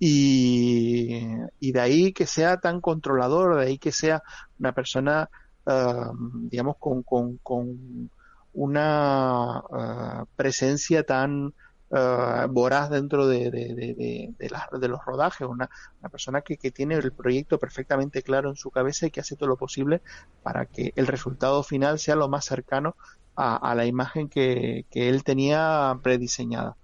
Y, 0.04 1.70
de 1.72 1.80
ahí 1.80 2.12
que 2.12 2.26
sea 2.26 2.56
tan 2.56 2.80
controlador, 2.80 3.54
de 3.56 3.66
ahí 3.66 3.78
que 3.78 3.92
sea 3.92 4.20
una 4.58 4.72
persona, 4.72 5.30
um, 5.64 6.48
digamos, 6.48 6.76
con, 6.78 7.04
con, 7.04 8.10
una 8.52 9.60
uh, 9.60 10.26
presencia 10.34 11.04
tan 11.04 11.54
uh, 11.90 12.48
voraz 12.50 12.90
dentro 12.90 13.28
de, 13.28 13.52
de, 13.52 14.34
de, 14.36 14.88
los 14.88 15.04
rodajes, 15.04 15.46
una, 15.46 15.70
una 16.00 16.08
persona 16.08 16.40
que, 16.40 16.56
que, 16.56 16.72
tiene 16.72 16.96
el 16.96 17.12
proyecto 17.12 17.60
perfectamente 17.60 18.22
claro 18.22 18.50
en 18.50 18.56
su 18.56 18.72
cabeza 18.72 19.06
y 19.06 19.12
que 19.12 19.20
hace 19.20 19.36
todo 19.36 19.50
lo 19.50 19.56
posible 19.56 20.02
para 20.42 20.66
que 20.66 20.92
el 20.96 21.06
resultado 21.06 21.62
final 21.62 22.00
sea 22.00 22.16
lo 22.16 22.28
más 22.28 22.44
cercano 22.44 22.96
a, 23.36 23.72
la 23.76 23.86
imagen 23.86 24.28
que, 24.28 24.84
que 24.90 25.08
él 25.08 25.22
tenía 25.22 25.96
prediseñada. 26.02 26.76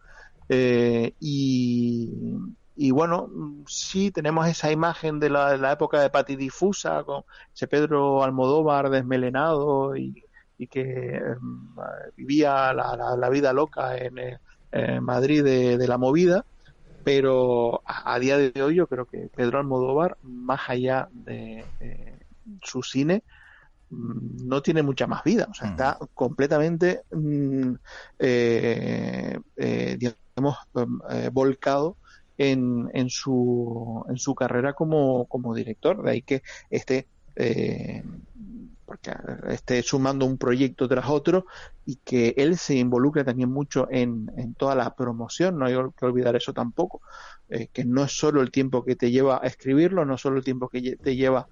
Eh, 0.48 1.14
y, 1.18 2.38
y 2.80 2.92
bueno, 2.92 3.28
sí 3.66 4.12
tenemos 4.12 4.46
esa 4.46 4.70
imagen 4.70 5.18
de 5.18 5.30
la, 5.30 5.72
época 5.72 6.00
de 6.00 6.10
Pati 6.10 6.36
Difusa, 6.36 7.02
con 7.02 7.24
ese 7.52 7.66
Pedro 7.66 8.22
Almodóvar 8.22 8.88
desmelenado 8.88 9.96
y, 9.96 10.24
que 10.70 11.16
em, 11.16 11.74
vivía 12.16 12.72
la, 12.72 13.28
vida 13.30 13.52
loca 13.52 13.96
en, 13.96 14.38
Madrid 15.02 15.42
de, 15.42 15.88
la 15.88 15.98
movida, 15.98 16.44
pero 17.02 17.82
a, 17.84 18.16
día 18.20 18.38
de 18.38 18.62
hoy 18.62 18.76
yo 18.76 18.86
creo 18.86 19.06
que 19.06 19.28
Pedro 19.34 19.58
Almodóvar, 19.58 20.16
más 20.22 20.70
allá 20.70 21.08
de, 21.10 21.64
su 22.62 22.84
cine, 22.84 23.24
mm, 23.90 24.46
no 24.46 24.62
tiene 24.62 24.84
mucha 24.84 25.08
más 25.08 25.24
vida, 25.24 25.48
o 25.50 25.54
sea, 25.54 25.66
mm. 25.66 25.70
está 25.72 25.98
completamente, 26.14 27.02
mm, 27.10 27.72
eh, 28.20 29.36
eh, 29.56 29.96
digamos, 29.98 30.58
eh, 31.10 31.30
volcado 31.32 31.96
en, 32.38 32.88
en, 32.94 33.10
su, 33.10 34.04
en 34.08 34.16
su 34.16 34.34
carrera 34.34 34.72
como, 34.72 35.26
director. 35.54 36.02
De 36.02 36.10
ahí 36.10 36.22
que 36.22 36.42
esté, 36.70 37.08
eh, 37.36 38.02
porque 38.86 39.12
esté 39.48 39.82
sumando 39.82 40.24
un 40.24 40.38
proyecto 40.38 40.88
tras 40.88 41.10
otro 41.10 41.44
y 41.84 41.96
que 41.96 42.34
él 42.38 42.56
se 42.56 42.76
involucre 42.76 43.24
también 43.24 43.50
mucho 43.50 43.88
en, 43.90 44.54
toda 44.56 44.74
la 44.74 44.94
promoción. 44.94 45.58
No 45.58 45.66
hay 45.66 45.74
que 45.96 46.06
olvidar 46.06 46.36
eso 46.36 46.54
tampoco. 46.54 47.02
Eh, 47.50 47.68
que 47.72 47.84
no 47.84 48.04
es 48.04 48.12
solo 48.12 48.40
el 48.40 48.50
tiempo 48.50 48.84
que 48.84 48.94
te 48.94 49.10
lleva 49.10 49.40
a 49.42 49.46
escribirlo, 49.46 50.04
no 50.04 50.16
solo 50.16 50.38
el 50.38 50.44
tiempo 50.44 50.68
que 50.68 50.96
te 50.96 51.16
lleva 51.16 51.48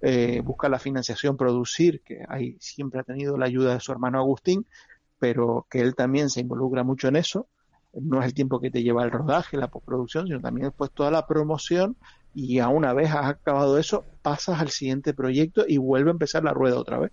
eh, 0.00 0.40
buscar 0.42 0.70
la 0.70 0.78
financiación, 0.78 1.36
producir, 1.36 2.02
que 2.02 2.24
ahí 2.28 2.56
siempre 2.60 3.00
ha 3.00 3.04
tenido 3.04 3.36
la 3.36 3.46
ayuda 3.46 3.74
de 3.74 3.80
su 3.80 3.92
hermano 3.92 4.18
Agustín, 4.18 4.66
pero 5.18 5.66
que 5.70 5.80
él 5.80 5.94
también 5.94 6.28
se 6.30 6.40
involucra 6.40 6.82
mucho 6.82 7.08
en 7.08 7.16
eso 7.16 7.46
no 8.00 8.20
es 8.20 8.26
el 8.26 8.34
tiempo 8.34 8.60
que 8.60 8.70
te 8.70 8.82
lleva 8.82 9.04
el 9.04 9.10
rodaje, 9.10 9.56
la 9.56 9.68
postproducción, 9.68 10.26
sino 10.26 10.40
también 10.40 10.68
después 10.68 10.90
toda 10.90 11.10
la 11.10 11.26
promoción 11.26 11.96
y 12.34 12.58
a 12.58 12.68
una 12.68 12.92
vez 12.92 13.10
has 13.12 13.26
acabado 13.26 13.78
eso, 13.78 14.04
pasas 14.22 14.60
al 14.60 14.70
siguiente 14.70 15.14
proyecto 15.14 15.64
y 15.66 15.78
vuelve 15.78 16.10
a 16.10 16.12
empezar 16.12 16.42
la 16.42 16.52
rueda 16.52 16.78
otra 16.78 16.98
vez. 16.98 17.12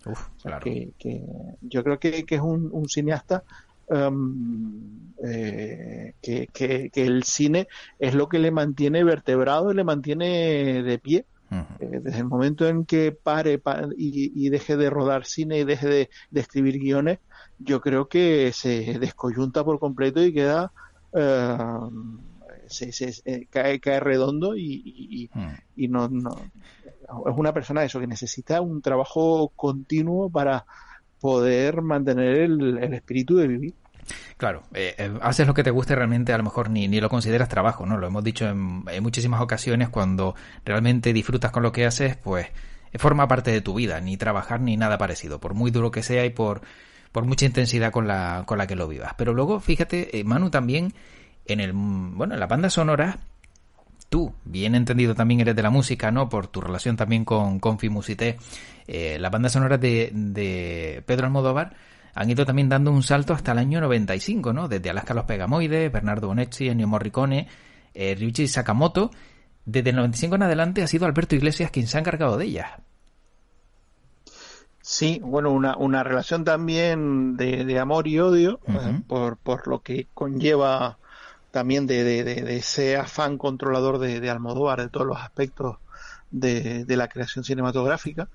que, 0.63 1.23
yo 1.61 1.83
creo 1.83 1.99
que, 1.99 2.25
es 2.27 2.41
un, 2.41 2.89
cineasta 2.89 3.43
um, 3.87 5.13
eh, 5.23 6.13
que, 6.21 6.47
que, 6.47 6.89
el 6.95 7.23
cine 7.23 7.67
es 7.99 8.15
lo 8.15 8.27
que 8.27 8.39
le 8.39 8.49
mantiene 8.49 9.03
vertebrado 9.03 9.71
y 9.71 9.75
le 9.75 9.83
mantiene 9.83 10.81
de 10.81 10.97
pie. 10.97 11.25
Eh, 11.51 11.99
desde 12.01 12.19
el 12.19 12.25
momento 12.25 12.67
en 12.67 12.85
que 12.85 13.11
pare, 13.11 13.61
y, 13.97 14.49
deje 14.49 14.77
de 14.77 14.89
rodar 14.89 15.25
cine 15.25 15.59
y 15.59 15.63
deje 15.65 15.87
de, 15.87 16.09
de 16.29 16.39
escribir 16.39 16.79
guiones, 16.79 17.19
yo 17.59 17.81
creo 17.81 18.07
que 18.07 18.51
se 18.53 18.97
descoyunta 18.99 19.63
por 19.63 19.79
completo 19.79 20.23
y 20.23 20.33
queda 20.33 20.71
eh, 21.13 21.57
se, 22.67 23.13
eh, 23.25 23.47
cae, 23.49 23.79
cae 23.81 23.99
redondo 23.99 24.55
y, 24.55 24.81
y, 24.85 25.29
hmm. 25.33 25.91
no, 25.91 26.07
no 26.07 26.31
es 27.29 27.37
una 27.37 27.53
persona 27.53 27.83
eso 27.83 27.99
que 27.99 28.07
necesita 28.07 28.61
un 28.61 28.81
trabajo 28.81 29.51
continuo 29.55 30.29
para 30.29 30.65
poder 31.19 31.81
mantener 31.81 32.37
el, 32.37 32.93
espíritu 32.93 33.35
de 33.35 33.47
vivir. 33.47 33.73
Claro, 34.37 34.63
eh, 34.73 35.13
haces 35.21 35.47
lo 35.47 35.53
que 35.53 35.63
te 35.63 35.71
guste 35.71 35.95
realmente, 35.95 36.33
a 36.33 36.37
lo 36.37 36.43
mejor 36.43 36.69
ni, 36.69 36.87
ni 36.87 36.99
lo 36.99 37.09
consideras 37.09 37.49
trabajo, 37.49 37.85
¿no? 37.85 37.97
Lo 37.97 38.07
hemos 38.07 38.23
dicho 38.23 38.47
en, 38.47 38.83
muchísimas 39.01 39.41
ocasiones, 39.41 39.89
cuando 39.89 40.35
realmente 40.65 41.13
disfrutas 41.13 41.51
con 41.51 41.63
lo 41.63 41.71
que 41.71 41.85
haces, 41.85 42.17
pues 42.17 42.47
forma 42.95 43.27
parte 43.27 43.51
de 43.51 43.61
tu 43.61 43.73
vida, 43.73 44.01
ni 44.01 44.17
trabajar 44.17 44.61
ni 44.61 44.77
nada 44.77 44.97
parecido, 44.97 45.39
por 45.39 45.53
muy 45.53 45.71
duro 45.71 45.91
que 45.91 46.03
sea 46.03 46.25
y 46.25 46.29
por 46.31 46.61
por 47.11 47.25
mucha 47.25 47.45
intensidad 47.45 47.91
con 47.91 48.07
la, 48.07 48.43
con 48.45 48.57
la 48.57 48.67
que 48.67 48.75
lo 48.75 48.87
vivas. 48.87 49.13
Pero 49.17 49.33
luego, 49.33 49.59
fíjate, 49.59 50.17
eh, 50.19 50.23
Manu, 50.23 50.49
también 50.49 50.93
en 51.45 51.59
el, 51.59 51.73
bueno, 51.73 52.33
en 52.33 52.39
la 52.39 52.47
banda 52.47 52.69
sonora, 52.69 53.19
tú, 54.09 54.33
bien 54.45 54.75
entendido 54.75 55.15
también 55.15 55.41
eres 55.41 55.55
de 55.55 55.63
la 55.63 55.69
música, 55.69 56.11
¿no? 56.11 56.29
Por 56.29 56.47
tu 56.47 56.61
relación 56.61 56.95
también 56.95 57.25
con, 57.25 57.59
con 57.59 57.79
Fimusité, 57.79 58.37
eh, 58.87 59.17
las 59.19 59.31
bandas 59.31 59.53
sonoras 59.53 59.79
de, 59.79 60.11
de 60.13 61.03
Pedro 61.05 61.25
Almodóvar 61.25 61.75
han 62.13 62.29
ido 62.29 62.45
también 62.45 62.69
dando 62.69 62.91
un 62.91 63.03
salto 63.03 63.33
hasta 63.33 63.51
el 63.51 63.59
año 63.59 63.81
95, 63.81 64.53
¿no? 64.53 64.67
Desde 64.67 64.89
Alaska 64.89 65.13
los 65.13 65.25
Pegamoides, 65.25 65.91
Bernardo 65.91 66.27
Bonetti, 66.27 66.69
Ennio 66.69 66.87
Morricone, 66.87 67.47
eh, 67.93 68.15
Ryuichi 68.15 68.47
Sakamoto. 68.47 69.11
Desde 69.65 69.91
el 69.91 69.95
95 69.95 70.35
en 70.35 70.43
adelante 70.43 70.83
ha 70.83 70.87
sido 70.87 71.05
Alberto 71.05 71.35
Iglesias 71.35 71.71
quien 71.71 71.87
se 71.87 71.97
ha 71.97 71.99
encargado 72.01 72.37
de 72.37 72.45
ellas. 72.45 72.71
Sí, 74.81 75.21
bueno, 75.23 75.51
una, 75.51 75.77
una 75.77 76.03
relación 76.03 76.43
también 76.43 77.37
de, 77.37 77.79
amor 77.79 78.07
y 78.07 78.19
odio, 78.19 78.59
eh, 78.67 79.01
por, 79.07 79.37
por 79.37 79.67
lo 79.67 79.81
que 79.81 80.07
conlleva 80.13 80.97
también 81.51 81.85
de, 81.85 82.03
de, 82.23 82.57
ese 82.57 82.97
afán 82.97 83.37
controlador 83.37 83.99
de, 83.99 84.29
Almodóvar 84.29 84.81
de 84.81 84.89
todos 84.89 85.05
los 85.05 85.19
aspectos 85.19 85.77
de, 86.31 86.85
la 86.87 87.09
creación 87.09 87.43
cinematográfica. 87.43 88.29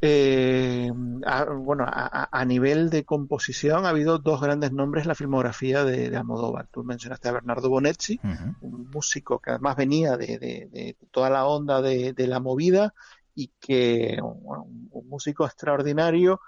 Eh, 0.00 0.92
bueno, 0.92 1.86
a, 1.88 2.44
nivel 2.44 2.90
de 2.90 3.04
composición 3.04 3.86
ha 3.86 3.90
habido 3.90 4.18
dos 4.18 4.40
grandes 4.40 4.72
nombres 4.72 5.04
en 5.04 5.08
la 5.08 5.14
filmografía 5.14 5.84
de, 5.84 6.14
Almodóvar. 6.16 6.68
Tú 6.70 6.84
mencionaste 6.84 7.28
a 7.28 7.32
Bernardo 7.32 7.70
Bonetti, 7.70 8.20
un 8.60 8.90
músico 8.90 9.38
que 9.38 9.50
además 9.50 9.76
venía 9.76 10.16
de, 10.16 10.96
toda 11.10 11.30
la 11.30 11.46
onda 11.46 11.80
de, 11.80 12.14
la 12.26 12.40
movida 12.40 12.94
y 13.34 13.50
que 13.60 14.18
un, 14.22 15.06
músico 15.08 15.46
extraordinario 15.46 16.40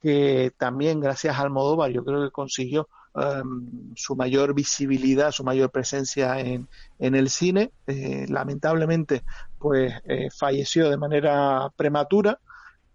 que 0.00 0.52
también 0.56 1.00
gracias 1.00 1.36
a 1.36 1.42
Almodóvar 1.42 1.90
yo 1.90 2.04
creo 2.04 2.22
que 2.22 2.30
consiguió 2.30 2.88
um, 3.14 3.92
su 3.96 4.14
mayor 4.14 4.54
visibilidad, 4.54 5.32
su 5.32 5.42
mayor 5.42 5.70
presencia 5.70 6.38
en, 6.38 6.68
en 6.98 7.14
el 7.16 7.28
cine. 7.28 7.72
Eh, 7.86 8.26
lamentablemente, 8.28 9.24
pues 9.58 9.92
eh, 10.04 10.28
falleció 10.30 10.88
de 10.88 10.96
manera 10.96 11.68
prematura. 11.76 12.38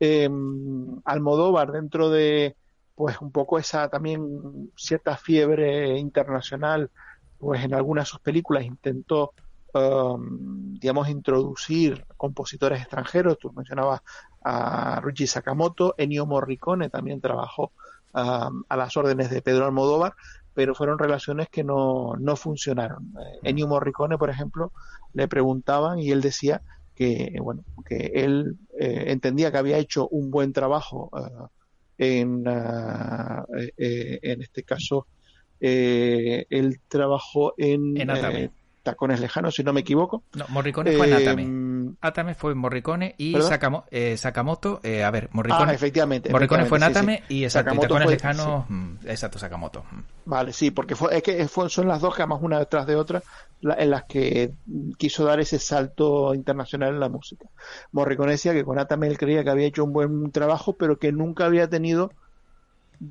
Em, 0.06 1.00
Almodóvar 1.06 1.72
dentro 1.72 2.10
de 2.10 2.56
pues 2.96 3.20
un 3.22 3.32
poco 3.32 3.58
esa 3.58 3.88
también 3.90 4.72
cierta 4.76 5.18
fiebre 5.18 5.98
internacional, 5.98 6.92
pues 7.40 7.64
en 7.64 7.74
algunas 7.74 8.06
de 8.06 8.10
sus 8.12 8.20
películas 8.20 8.66
intentó 8.66 9.34
Um, 9.76 10.76
digamos, 10.76 11.10
introducir 11.10 12.06
compositores 12.16 12.80
extranjeros. 12.80 13.40
Tú 13.40 13.52
mencionabas 13.54 14.02
a 14.44 15.02
Ruchi 15.02 15.26
Sakamoto, 15.26 15.96
Ennio 15.98 16.28
Morricone 16.28 16.92
también 16.92 17.20
trabajó 17.22 17.72
a, 18.14 18.52
las 18.70 18.96
órdenes 18.96 19.32
de 19.32 19.42
Pedro 19.42 19.66
Almodóvar, 19.66 20.14
pero 20.54 20.76
fueron 20.76 21.00
relaciones 21.00 21.50
que 21.50 21.64
no, 21.64 22.14
no 22.20 22.36
funcionaron. 22.36 23.16
Eh, 23.20 23.40
Ennio 23.50 23.68
Morricone, 23.68 24.20
por 24.20 24.30
ejemplo, 24.30 24.72
le 25.14 25.28
preguntaban 25.28 25.98
y 25.98 26.12
él 26.12 26.22
decía 26.22 26.62
que, 26.96 27.36
bueno, 27.42 27.64
que 27.86 28.12
él 28.14 28.58
eh, 28.80 29.06
entendía 29.08 29.52
que 29.52 29.58
había 29.58 29.78
hecho 29.78 30.08
un 30.10 30.32
buen 30.32 30.54
trabajo 30.54 31.10
en, 31.98 32.44
en 33.78 34.42
este 34.42 34.64
caso, 34.64 35.08
él 35.60 36.80
trabajó 36.88 37.54
en, 37.58 37.98
en 37.98 38.52
Tacones 38.84 39.22
Lejanos, 39.22 39.56
si 39.56 39.64
no 39.64 39.72
me 39.72 39.80
equivoco. 39.80 40.24
No, 40.34 40.46
Morricone 40.50 40.92
fue 40.92 41.08
en 41.08 41.14
Atame. 41.14 41.96
Atame 42.02 42.36
fue 42.36 42.54
Morricone 42.54 43.16
y 43.18 43.36
eh, 43.90 44.18
Sakamoto, 44.18 44.82
eh, 44.84 45.04
a 45.04 45.10
ver, 45.10 45.30
Morricone. 45.32 45.72
Ah, 45.72 45.74
efectivamente. 45.74 46.30
Morricone 46.30 46.66
fue 46.66 46.78
en 46.78 46.84
Atame 46.84 47.24
y, 47.30 47.46
exacto, 47.46 47.76
Tacones 47.80 48.10
Lejanos, 48.10 48.66
mm, 48.70 48.96
exacto, 49.06 49.40
Sakamoto. 49.40 49.86
Mm. 49.90 50.00
Vale, 50.26 50.54
sí, 50.54 50.72
porque 50.72 50.96
fue, 50.96 51.18
es 51.18 51.24
que 51.24 51.48
son 51.48 51.88
las 51.88 52.02
dos 52.02 52.14
camas 52.14 52.40
una 52.42 52.60
detrás 52.60 52.86
de 52.86 52.96
otra 52.96 53.24
en 53.62 53.90
las 53.90 54.04
que 54.04 54.54
quiso 54.98 55.24
dar 55.24 55.40
ese 55.40 55.60
salto 55.60 56.36
internacional 56.36 56.94
en 56.94 57.00
la 57.00 57.08
música. 57.10 57.46
Morricone 57.94 58.34
decía 58.34 58.54
que 58.54 58.66
con 58.66 58.78
Atame 58.78 59.08
él 59.08 59.18
creía 59.18 59.44
que 59.46 59.50
había 59.50 59.68
hecho 59.68 59.86
un 59.86 59.94
buen 59.94 60.32
trabajo, 60.32 60.74
pero 60.74 61.00
que 61.00 61.14
nunca 61.14 61.46
había 61.46 61.70
tenido 61.70 62.12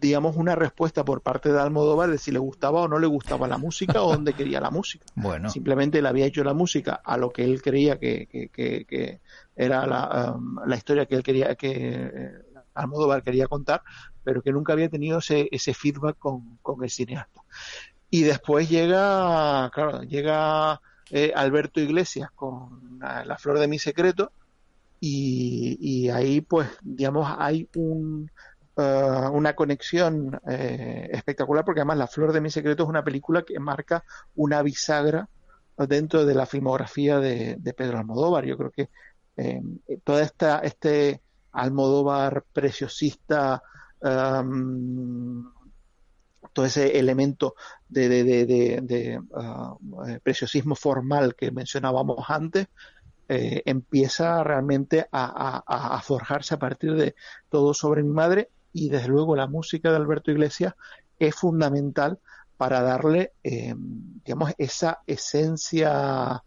digamos, 0.00 0.36
una 0.36 0.54
respuesta 0.54 1.04
por 1.04 1.20
parte 1.20 1.52
de 1.52 1.60
Almodóvar 1.60 2.10
de 2.10 2.18
si 2.18 2.32
le 2.32 2.38
gustaba 2.38 2.80
o 2.80 2.88
no 2.88 2.98
le 2.98 3.06
gustaba 3.06 3.46
la 3.46 3.58
música 3.58 4.02
o 4.02 4.12
dónde 4.12 4.32
quería 4.32 4.60
la 4.60 4.70
música. 4.70 5.04
Bueno. 5.14 5.50
Simplemente 5.50 6.00
le 6.02 6.08
había 6.08 6.26
hecho 6.26 6.42
la 6.42 6.54
música 6.54 7.00
a 7.04 7.16
lo 7.16 7.30
que 7.30 7.44
él 7.44 7.62
creía 7.62 7.98
que, 7.98 8.26
que, 8.26 9.20
era 9.54 9.86
la, 9.86 10.32
um, 10.34 10.58
la, 10.66 10.76
historia 10.76 11.06
que 11.06 11.14
él 11.14 11.22
quería, 11.22 11.54
que 11.54 11.70
eh, 11.72 12.32
Almodóvar 12.74 13.22
quería 13.22 13.46
contar, 13.46 13.82
pero 14.24 14.42
que 14.42 14.52
nunca 14.52 14.72
había 14.72 14.88
tenido 14.88 15.18
ese, 15.18 15.48
ese 15.52 15.74
feedback 15.74 16.18
con, 16.18 16.58
con 16.62 16.82
el 16.82 16.90
cineasta. 16.90 17.42
Y 18.10 18.22
después 18.22 18.68
llega, 18.68 19.70
claro, 19.70 20.02
llega 20.02 20.80
eh, 21.10 21.32
Alberto 21.34 21.80
Iglesias 21.80 22.30
con 22.34 22.98
la, 22.98 23.36
Flor 23.38 23.58
de 23.58 23.68
mi 23.68 23.78
Secreto, 23.78 24.32
y, 25.00 25.76
y, 25.80 26.08
ahí 26.10 26.40
pues 26.40 26.68
digamos 26.82 27.28
hay 27.36 27.68
un 27.74 28.30
eh, 28.74 29.28
una 29.32 29.54
conexión 29.54 30.40
eh, 30.48 31.10
espectacular 31.12 31.62
porque 31.62 31.80
además 31.80 31.98
La 31.98 32.06
Flor 32.06 32.32
de 32.32 32.40
mi 32.40 32.48
Secreto 32.48 32.84
es 32.84 32.88
una 32.88 33.04
película 33.04 33.42
que 33.42 33.60
marca 33.60 34.02
una 34.34 34.62
bisagra 34.62 35.28
dentro 35.76 36.24
de 36.24 36.34
la 36.34 36.46
filmografía 36.46 37.18
de, 37.18 37.74
Pedro 37.76 37.98
Almodóvar. 37.98 38.46
Yo 38.46 38.56
creo 38.56 38.70
que 38.70 38.88
eh, 39.36 39.60
toda 40.04 40.22
esta 40.22 40.60
este 40.60 41.20
Almodóvar 41.52 42.44
preciosista 42.50 43.62
um, 44.00 45.52
todo 46.54 46.64
ese 46.64 46.98
elemento 46.98 47.54
de, 47.88 48.08
de, 48.24 49.18
uh, 49.18 50.18
preciosismo 50.22 50.74
formal 50.74 51.34
que 51.34 51.50
mencionábamos 51.50 52.24
antes, 52.28 52.68
empieza 53.28 54.44
realmente 54.44 55.06
a, 55.10 55.62
a, 55.66 56.02
forjarse 56.02 56.54
a 56.54 56.58
partir 56.58 56.94
de 56.94 57.14
todo 57.48 57.72
sobre 57.72 58.02
mi 58.02 58.10
madre 58.10 58.50
y 58.72 58.88
desde 58.88 59.08
luego 59.08 59.36
la 59.36 59.46
música 59.46 59.90
de 59.90 59.96
Alberto 59.96 60.30
Iglesias 60.30 60.74
es 61.18 61.34
fundamental 61.34 62.18
para 62.56 62.80
darle, 62.82 63.32
eh, 63.42 63.74
digamos, 64.24 64.52
esa 64.56 65.00
esencia 65.06 66.42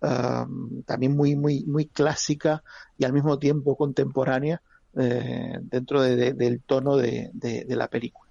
um, 0.00 0.82
también 0.84 1.14
muy, 1.14 1.36
muy, 1.36 1.64
muy 1.64 1.86
clásica 1.86 2.62
y 2.96 3.04
al 3.04 3.12
mismo 3.12 3.38
tiempo 3.38 3.76
contemporánea 3.76 4.62
eh, 4.96 5.58
dentro 5.60 6.02
del 6.02 6.62
tono 6.62 6.96
de, 6.96 7.30
la 7.68 7.88
película. 7.88 8.30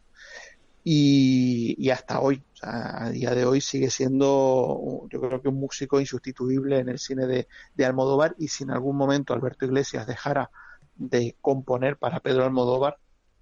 Y, 0.83 1.89
hasta 1.89 2.21
hoy, 2.21 2.41
a 2.61 3.09
día 3.09 3.35
de 3.35 3.45
hoy 3.45 3.61
sigue 3.61 3.89
siendo, 3.89 5.07
yo 5.09 5.21
creo 5.21 5.41
que 5.41 5.49
un 5.49 5.59
músico 5.59 5.99
insustituible 5.99 6.79
en 6.79 6.89
el 6.89 6.97
cine 6.97 7.27
de, 7.27 7.47
de 7.75 7.85
Almodóvar 7.85 8.35
y 8.39 8.47
si 8.47 8.63
en 8.63 8.71
algún 8.71 8.95
momento 8.95 9.33
Alberto 9.33 9.65
Iglesias 9.65 10.07
dejara 10.07 10.49
de 10.95 11.35
componer 11.41 11.97
para 11.97 12.21
Pedro 12.21 12.45
Almodóvar, 12.45 12.97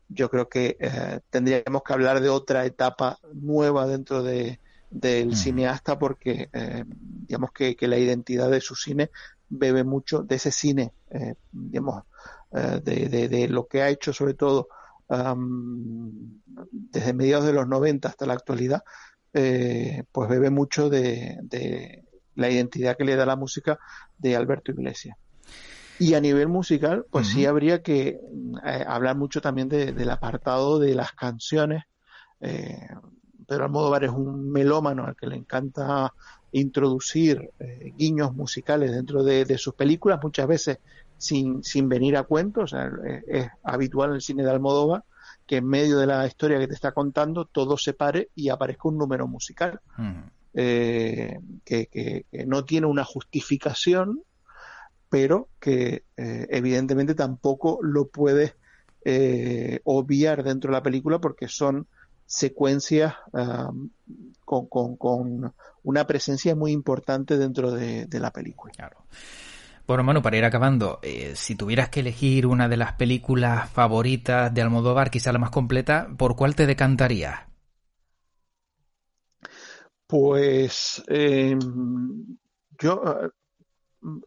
yo 0.07 0.29
creo 0.29 0.49
que 0.49 0.77
eh, 0.79 1.19
tendríamos 1.29 1.83
que 1.83 1.93
hablar 1.93 2.21
de 2.21 2.29
otra 2.29 2.65
etapa 2.65 3.19
nueva 3.33 3.87
dentro 3.87 4.23
de, 4.23 4.59
del 4.89 5.35
cineasta 5.35 5.97
porque 5.97 6.49
eh, 6.53 6.83
digamos 6.87 7.51
que, 7.51 7.75
la 7.81 7.97
identidad 7.97 8.49
de 8.49 8.61
su 8.61 8.75
cine 8.75 9.09
bebe 9.49 9.83
mucho 9.83 10.23
de 10.23 10.35
ese 10.35 10.51
cine, 10.51 10.93
eh, 11.09 11.35
digamos, 11.51 12.03
de, 12.51 13.27
de, 13.27 13.47
lo 13.49 13.67
que 13.67 13.81
ha 13.81 13.89
hecho 13.89 14.13
sobre 14.13 14.33
todo 14.33 14.69
desde 16.71 17.13
mediados 17.13 17.45
de 17.45 17.51
los 17.51 17.67
90 17.67 18.07
hasta 18.07 18.25
la 18.25 18.33
actualidad, 18.33 18.81
pues 19.33 20.29
bebe 20.29 20.49
mucho 20.51 20.89
de, 20.89 21.37
de 21.41 22.05
la 22.35 22.49
identidad 22.49 22.95
que 22.95 23.03
le 23.03 23.17
da 23.17 23.25
la 23.25 23.35
música 23.35 23.77
de 24.17 24.37
Alberto 24.37 24.71
Iglesias. 24.71 25.17
Y 25.99 26.13
a 26.13 26.21
nivel 26.21 26.47
musical, 26.49 27.05
pues 27.09 27.27
sí 27.27 27.45
habría 27.45 27.81
que 27.81 28.19
eh, 28.65 28.85
hablar 28.87 29.15
mucho 29.15 29.41
también 29.41 29.69
del 29.69 30.09
apartado 30.09 30.79
de 30.79 30.93
las 30.93 31.13
canciones. 31.13 31.83
Eh, 32.41 32.87
Pedro 33.47 33.65
Almodóvar 33.65 34.03
es 34.03 34.11
un 34.11 34.51
melómano 34.51 35.05
al 35.05 35.15
que 35.15 35.27
le 35.27 35.35
encanta 35.35 36.11
introducir 36.51 37.51
eh, 37.59 37.93
guiños 37.97 38.33
musicales 38.33 38.91
dentro 38.91 39.23
de, 39.23 39.57
sus 39.57 39.73
películas, 39.73 40.19
muchas 40.21 40.47
veces 40.47 40.79
sin, 41.17 41.63
sin 41.63 41.87
venir 41.87 42.17
a 42.17 42.23
cuentos. 42.23 42.75
es, 43.27 43.47
habitual 43.63 44.09
en 44.09 44.15
el 44.15 44.21
cine 44.21 44.43
de 44.43 44.51
Almodóvar 44.51 45.03
que 45.47 45.57
en 45.57 45.67
medio 45.67 45.99
de 45.99 46.07
la 46.07 46.25
historia 46.25 46.57
que 46.57 46.67
te 46.67 46.73
está 46.73 46.91
contando 46.91 47.45
todo 47.45 47.77
se 47.77 47.93
pare 47.93 48.29
y 48.35 48.49
aparezca 48.49 48.89
un 48.89 48.97
número 48.97 49.27
musical. 49.27 49.79
que, 50.53 51.39
que, 51.65 52.25
no 52.47 52.65
tiene 52.65 52.87
una 52.87 53.03
justificación, 53.03 54.23
pero 55.15 55.47
que 55.61 56.03
eh, 56.17 56.45
evidentemente 56.49 57.15
tampoco 57.15 57.79
lo 57.81 58.09
puedes 58.09 58.57
eh, 59.05 59.79
obviar 59.85 60.43
dentro 60.43 60.71
de 60.71 60.77
la 60.77 60.83
película 60.83 61.19
porque 61.19 61.47
son 61.47 61.87
secuencias 62.25 63.13
con, 64.43 64.67
con, 64.97 65.53
una 65.83 66.05
presencia 66.05 66.53
muy 66.53 66.73
importante 66.73 67.37
dentro 67.37 67.71
de, 67.71 68.09
la 68.11 68.31
película. 68.31 68.73
Claro. 68.75 69.05
Bueno, 69.87 70.03
Manu, 70.03 70.21
para 70.21 70.35
ir 70.35 70.43
acabando, 70.43 70.99
eh, 71.01 71.31
si 71.37 71.55
tuvieras 71.55 71.87
que 71.87 72.01
elegir 72.01 72.45
una 72.45 72.67
de 72.67 72.75
las 72.75 72.91
películas 72.93 73.69
favoritas 73.69 74.53
de 74.53 74.63
Almodóvar, 74.63 75.11
quizá 75.11 75.31
la 75.31 75.39
más 75.39 75.51
completa, 75.51 76.09
¿por 76.17 76.35
cuál 76.35 76.55
te 76.55 76.65
decantarías? 76.65 77.39
Pues 80.07 81.01
yo 82.77 83.31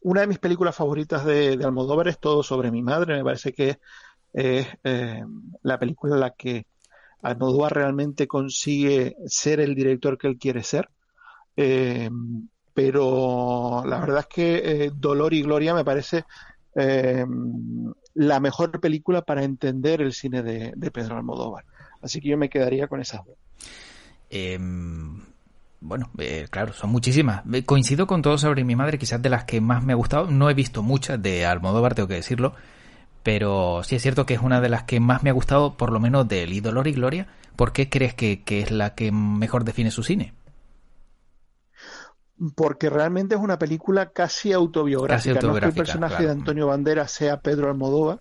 una 0.03 0.23
de 0.23 0.27
mis 0.27 0.39
películas 0.39 0.75
favoritas 0.75 1.25
de, 1.25 1.59
Almodóvar 1.63 2.09
es 2.09 2.19
Todo 2.19 2.43
sobre 2.43 2.71
mi 2.71 2.83
madre. 2.83 3.17
Me 3.17 3.25
parece 3.25 3.53
que 3.53 3.79
es 4.33 4.67
eh, 4.85 5.25
la 5.63 5.79
película 5.79 6.15
en 6.15 6.21
la 6.21 6.31
que 6.31 6.67
Almodóvar 7.23 7.75
realmente 7.75 8.27
consigue 8.27 9.17
ser 9.27 9.61
el 9.61 9.75
director 9.75 10.19
que 10.19 10.29
él 10.29 10.39
quiere 10.39 10.63
ser. 10.63 10.89
Eh, 11.57 12.11
pero 12.75 13.83
la 13.85 13.99
verdad 13.99 14.21
es 14.21 14.27
que 14.27 14.57
eh, 14.65 14.91
Dolor 14.95 15.35
y 15.35 15.43
Gloria 15.43 15.75
me 15.75 15.85
parece 15.85 16.25
la 18.15 18.39
mejor 18.39 18.79
película 18.81 19.23
para 19.23 19.43
entender 19.43 20.01
el 20.01 20.13
cine 20.13 20.45
de, 20.45 20.73
de, 20.77 20.91
Pedro 20.93 21.17
Almodóvar. 21.17 21.65
Así 22.03 22.21
que 22.21 22.29
yo 22.29 22.39
me 22.39 22.49
quedaría 22.49 22.87
con 22.87 23.01
esa. 23.01 23.25
Em, 24.31 25.25
bueno, 25.81 26.11
eh, 26.19 26.47
claro, 26.51 26.73
son 26.73 26.91
muchísimas. 26.91 27.43
Eh, 27.53 27.65
coincido 27.65 28.07
con 28.07 28.23
todo 28.23 28.37
sobre 28.37 28.65
mi 28.65 28.75
madre, 28.75 28.99
quizás 28.99 29.23
de 29.23 29.29
las 29.29 29.45
que 29.45 29.61
más 29.61 29.85
me 29.85 29.93
ha 29.93 29.97
gustado. 29.97 30.31
No 30.31 30.51
he 30.51 30.55
visto 30.55 30.83
muchas 30.83 31.23
de 31.23 31.47
Almodóvar, 31.47 31.95
tengo 31.95 32.09
que 32.09 32.15
decirlo, 32.15 32.55
pero 33.23 33.83
sí 33.85 33.95
es 33.95 34.03
cierto 34.03 34.27
que 34.27 34.35
es 34.35 34.41
una 34.41 34.61
de 34.61 34.69
las 34.69 34.85
que 34.85 34.99
más 35.01 35.23
me 35.23 35.31
ha 35.31 35.33
gustado, 35.33 35.77
por 35.77 35.93
lo 35.93 36.01
menos 36.01 36.27
del 36.27 36.53
Y 36.53 36.61
Dolor 36.61 36.89
y 36.89 36.93
Gloria. 36.93 37.29
¿Por 37.55 37.73
qué 37.73 37.89
crees 37.89 38.15
que, 38.15 38.43
es 38.47 38.71
la 38.71 38.95
que 38.95 39.13
mejor 39.13 39.65
define 39.65 39.91
su 39.91 40.03
cine? 40.03 40.35
Porque 42.55 42.89
realmente 42.89 43.35
es 43.35 43.41
una 43.41 43.59
película 43.59 44.11
casi 44.11 44.53
autobiográfica. 44.53 45.41
no 45.41 45.55
es 45.55 45.61
que 45.61 45.67
el 45.67 45.75
personaje 45.75 46.25
de 46.25 46.31
Antonio 46.31 46.69
Banderas 46.69 47.11
sea 47.11 47.41
Pedro 47.41 47.69
Almodóvar, 47.69 48.21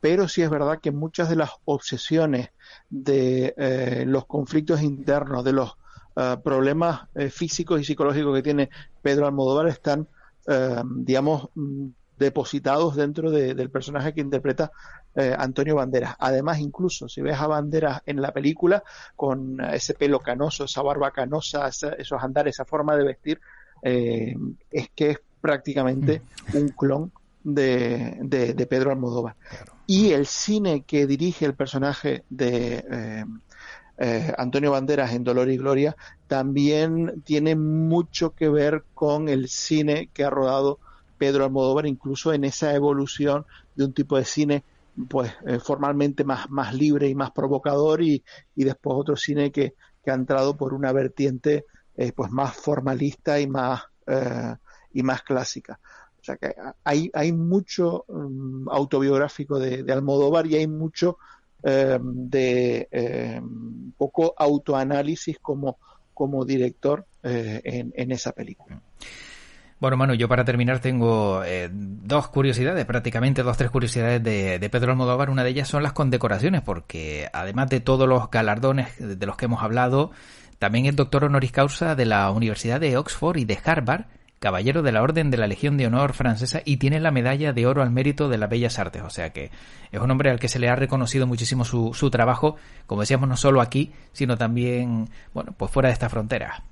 pero 0.00 0.26
sí 0.26 0.42
es 0.42 0.48
verdad 0.48 0.80
que 0.80 0.90
muchas 0.90 1.28
de 1.28 1.36
las 1.36 1.50
obsesiones 1.66 2.50
de 2.88 3.54
eh, 3.58 4.04
los 4.06 4.26
conflictos 4.26 4.80
internos, 4.80 5.44
de 5.44 5.52
los 5.52 5.76
eh, 6.16 6.36
problemas 6.42 7.08
eh, 7.14 7.30
físicos 7.30 7.80
y 7.80 7.84
psicológicos 7.84 8.34
que 8.34 8.42
tiene 8.42 8.70
Pedro 9.00 9.26
Almodóvar 9.26 9.68
están, 9.68 10.06
eh, 10.46 10.82
digamos, 10.84 11.48
mm, 11.54 11.86
depositados 12.18 12.94
dentro 12.94 13.30
del 13.30 13.70
personaje 13.70 14.14
que 14.14 14.20
interpreta 14.20 14.70
Antonio 15.14 15.74
Banderas. 15.74 16.14
Además, 16.20 16.60
incluso 16.60 17.08
si 17.08 17.20
ves 17.20 17.36
a 17.36 17.48
Banderas 17.48 18.00
en 18.06 18.22
la 18.22 18.32
película 18.32 18.84
con 19.16 19.60
ese 19.60 19.94
pelo 19.94 20.20
canoso, 20.20 20.64
esa 20.64 20.82
barba 20.82 21.10
canosa, 21.10 21.66
esos 21.66 22.22
andares, 22.22 22.54
esa 22.54 22.64
forma 22.64 22.96
de 22.96 23.04
vestir, 23.04 23.40
es 23.82 24.90
que 24.94 25.10
es 25.10 25.18
prácticamente 25.40 26.22
mm. 26.52 26.56
un 26.56 26.68
clon 26.68 27.12
de, 27.44 28.18
de, 28.54 28.66
Pedro 28.66 28.90
Almodóvar. 28.90 29.34
Y 29.86 30.12
el 30.12 30.26
cine 30.26 30.82
que 30.82 31.06
dirige 31.06 31.44
el 31.44 31.54
personaje 31.54 32.24
de 32.30 32.84
eh, 32.90 33.24
eh, 33.98 34.32
Antonio 34.36 34.72
Banderas 34.72 35.12
en 35.12 35.24
Dolor 35.24 35.50
y 35.50 35.56
Gloria 35.56 35.96
también 36.26 37.22
tiene 37.24 37.56
mucho 37.56 38.34
que 38.34 38.48
ver 38.48 38.84
con 38.94 39.28
el 39.28 39.48
cine 39.48 40.10
que 40.12 40.24
ha 40.24 40.30
rodado 40.30 40.78
Pedro 41.18 41.44
Almodóvar, 41.44 41.86
incluso 41.86 42.32
en 42.32 42.44
esa 42.44 42.74
evolución 42.74 43.46
de 43.76 43.84
un 43.84 43.92
tipo 43.92 44.16
de 44.16 44.24
cine 44.24 44.64
pues 45.08 45.32
eh, 45.46 45.58
formalmente 45.58 46.24
más, 46.24 46.50
más 46.50 46.74
libre 46.74 47.08
y 47.08 47.14
más 47.14 47.30
provocador 47.30 48.02
y, 48.02 48.22
y 48.54 48.64
después 48.64 48.96
otro 48.98 49.16
cine 49.16 49.50
que, 49.50 49.74
que, 50.04 50.10
ha 50.10 50.14
entrado 50.14 50.56
por 50.56 50.74
una 50.74 50.92
vertiente 50.92 51.64
pues 52.16 52.30
más 52.30 52.56
formalista 52.56 53.38
y 53.38 53.46
más 53.46 53.82
y 54.92 55.02
más 55.02 55.22
clásica. 55.22 55.78
O 56.22 56.24
sea 56.24 56.36
que 56.36 56.54
hay, 56.84 57.10
hay 57.14 57.32
mucho 57.32 58.04
mm, 58.08 58.68
autobiográfico 58.70 59.58
de, 59.58 59.84
Almodóvar 59.92 60.46
y 60.46 60.54
hay 60.54 60.68
mucho 60.68 61.18
em, 61.62 62.28
de 62.28 62.88
em, 62.90 63.92
poco 63.96 64.34
autoanálisis 64.36 65.38
como, 65.38 65.78
como 66.14 66.44
director 66.44 67.06
eh, 67.22 67.90
en, 67.94 68.12
esa 68.12 68.32
película. 68.32 68.80
Bueno, 69.78 69.96
Manu, 69.96 70.14
yo 70.14 70.28
para 70.28 70.44
terminar 70.44 70.78
tengo 70.80 71.42
eh, 71.44 71.68
dos 71.72 72.28
curiosidades, 72.28 72.84
prácticamente 72.84 73.42
dos, 73.42 73.56
tres 73.56 73.70
curiosidades 73.70 74.22
de, 74.22 74.58
de, 74.58 74.70
Pedro 74.70 74.92
Almodóvar. 74.92 75.30
Una 75.30 75.42
de 75.42 75.50
ellas 75.50 75.68
son 75.68 75.82
las 75.82 75.92
condecoraciones, 75.92 76.62
porque 76.62 77.28
además 77.32 77.68
de 77.68 77.80
todos 77.80 78.08
los 78.08 78.30
galardones 78.30 78.88
de 78.98 79.26
los 79.26 79.36
que 79.36 79.46
hemos 79.46 79.62
hablado, 79.62 80.12
también 80.58 80.86
es 80.86 80.94
doctor 80.94 81.24
honoris 81.24 81.50
causa 81.50 81.96
de 81.96 82.06
la 82.06 82.30
Universidad 82.30 82.80
de 82.80 82.96
Oxford 82.96 83.38
y 83.38 83.44
de 83.44 83.58
Harvard 83.64 84.04
caballero 84.42 84.82
de 84.82 84.90
la 84.90 85.02
Orden 85.02 85.30
de 85.30 85.36
la 85.38 85.46
Legión 85.46 85.76
de 85.78 85.86
Honor 85.86 86.12
francesa 86.14 86.60
y 86.64 86.76
tiene 86.78 86.98
la 86.98 87.12
medalla 87.12 87.52
de 87.52 87.64
oro 87.64 87.80
al 87.80 87.92
mérito 87.92 88.28
de 88.28 88.38
las 88.38 88.50
bellas 88.50 88.78
artes. 88.80 89.02
O 89.02 89.08
sea 89.08 89.30
que 89.30 89.52
es 89.92 90.00
un 90.00 90.10
hombre 90.10 90.30
al 90.30 90.40
que 90.40 90.48
se 90.48 90.58
le 90.58 90.68
ha 90.68 90.74
reconocido 90.74 91.28
muchísimo 91.28 91.64
su, 91.64 91.94
su 91.94 92.10
trabajo, 92.10 92.56
como 92.86 93.02
decíamos, 93.02 93.28
no 93.28 93.36
solo 93.36 93.60
aquí, 93.60 93.92
sino 94.12 94.36
también, 94.36 95.08
bueno, 95.32 95.54
pues 95.56 95.70
fuera 95.70 95.88
de 95.88 95.92
esta 95.92 96.08
frontera. 96.08 96.64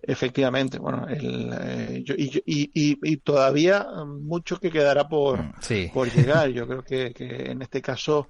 Efectivamente, 0.00 0.78
bueno, 0.78 1.08
el, 1.08 1.52
eh, 1.60 2.04
y, 2.16 2.40
y, 2.46 2.98
y, 3.02 3.16
todavía 3.16 3.84
mucho 4.06 4.60
que 4.60 4.70
quedará 4.70 5.08
por, 5.08 5.42
mm, 5.42 5.52
por 5.92 6.10
llegar. 6.10 6.48
Yo 6.50 6.68
creo 6.68 6.84
que, 6.84 7.12
que 7.12 7.50
en 7.50 7.60
este 7.60 7.82
caso 7.82 8.28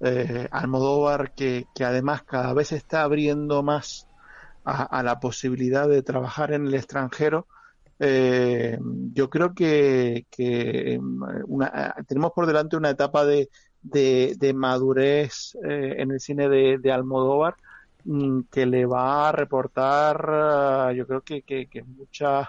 eh, 0.00 0.48
Almodóvar, 0.50 1.34
que, 1.34 1.66
que 1.74 1.84
además 1.84 2.22
cada 2.22 2.54
vez 2.54 2.72
está 2.72 3.02
abriendo 3.02 3.62
más 3.62 4.08
a, 4.70 5.02
la 5.02 5.18
posibilidad 5.20 5.88
de 5.88 6.02
trabajar 6.02 6.52
en 6.52 6.66
el 6.66 6.74
extranjero, 6.74 7.46
eh, 7.98 8.78
yo 9.12 9.28
creo 9.28 9.54
que, 9.54 10.26
em, 10.38 11.20
tenemos 12.06 12.32
por 12.32 12.46
delante 12.46 12.76
una 12.76 12.90
etapa 12.90 13.24
de, 13.24 13.48
de, 13.82 14.52
madurez 14.54 15.56
eh, 15.64 15.96
en 15.98 16.10
el 16.12 16.20
cine 16.20 16.48
de, 16.48 16.92
Almodóvar 16.92 17.56
mm, 18.04 18.40
que 18.50 18.66
le 18.66 18.86
va 18.86 19.28
a 19.28 19.32
reportar, 19.32 20.94
yo 20.94 21.06
creo 21.06 21.20
que, 21.22 21.42
que, 21.42 21.82
muchas 21.82 22.48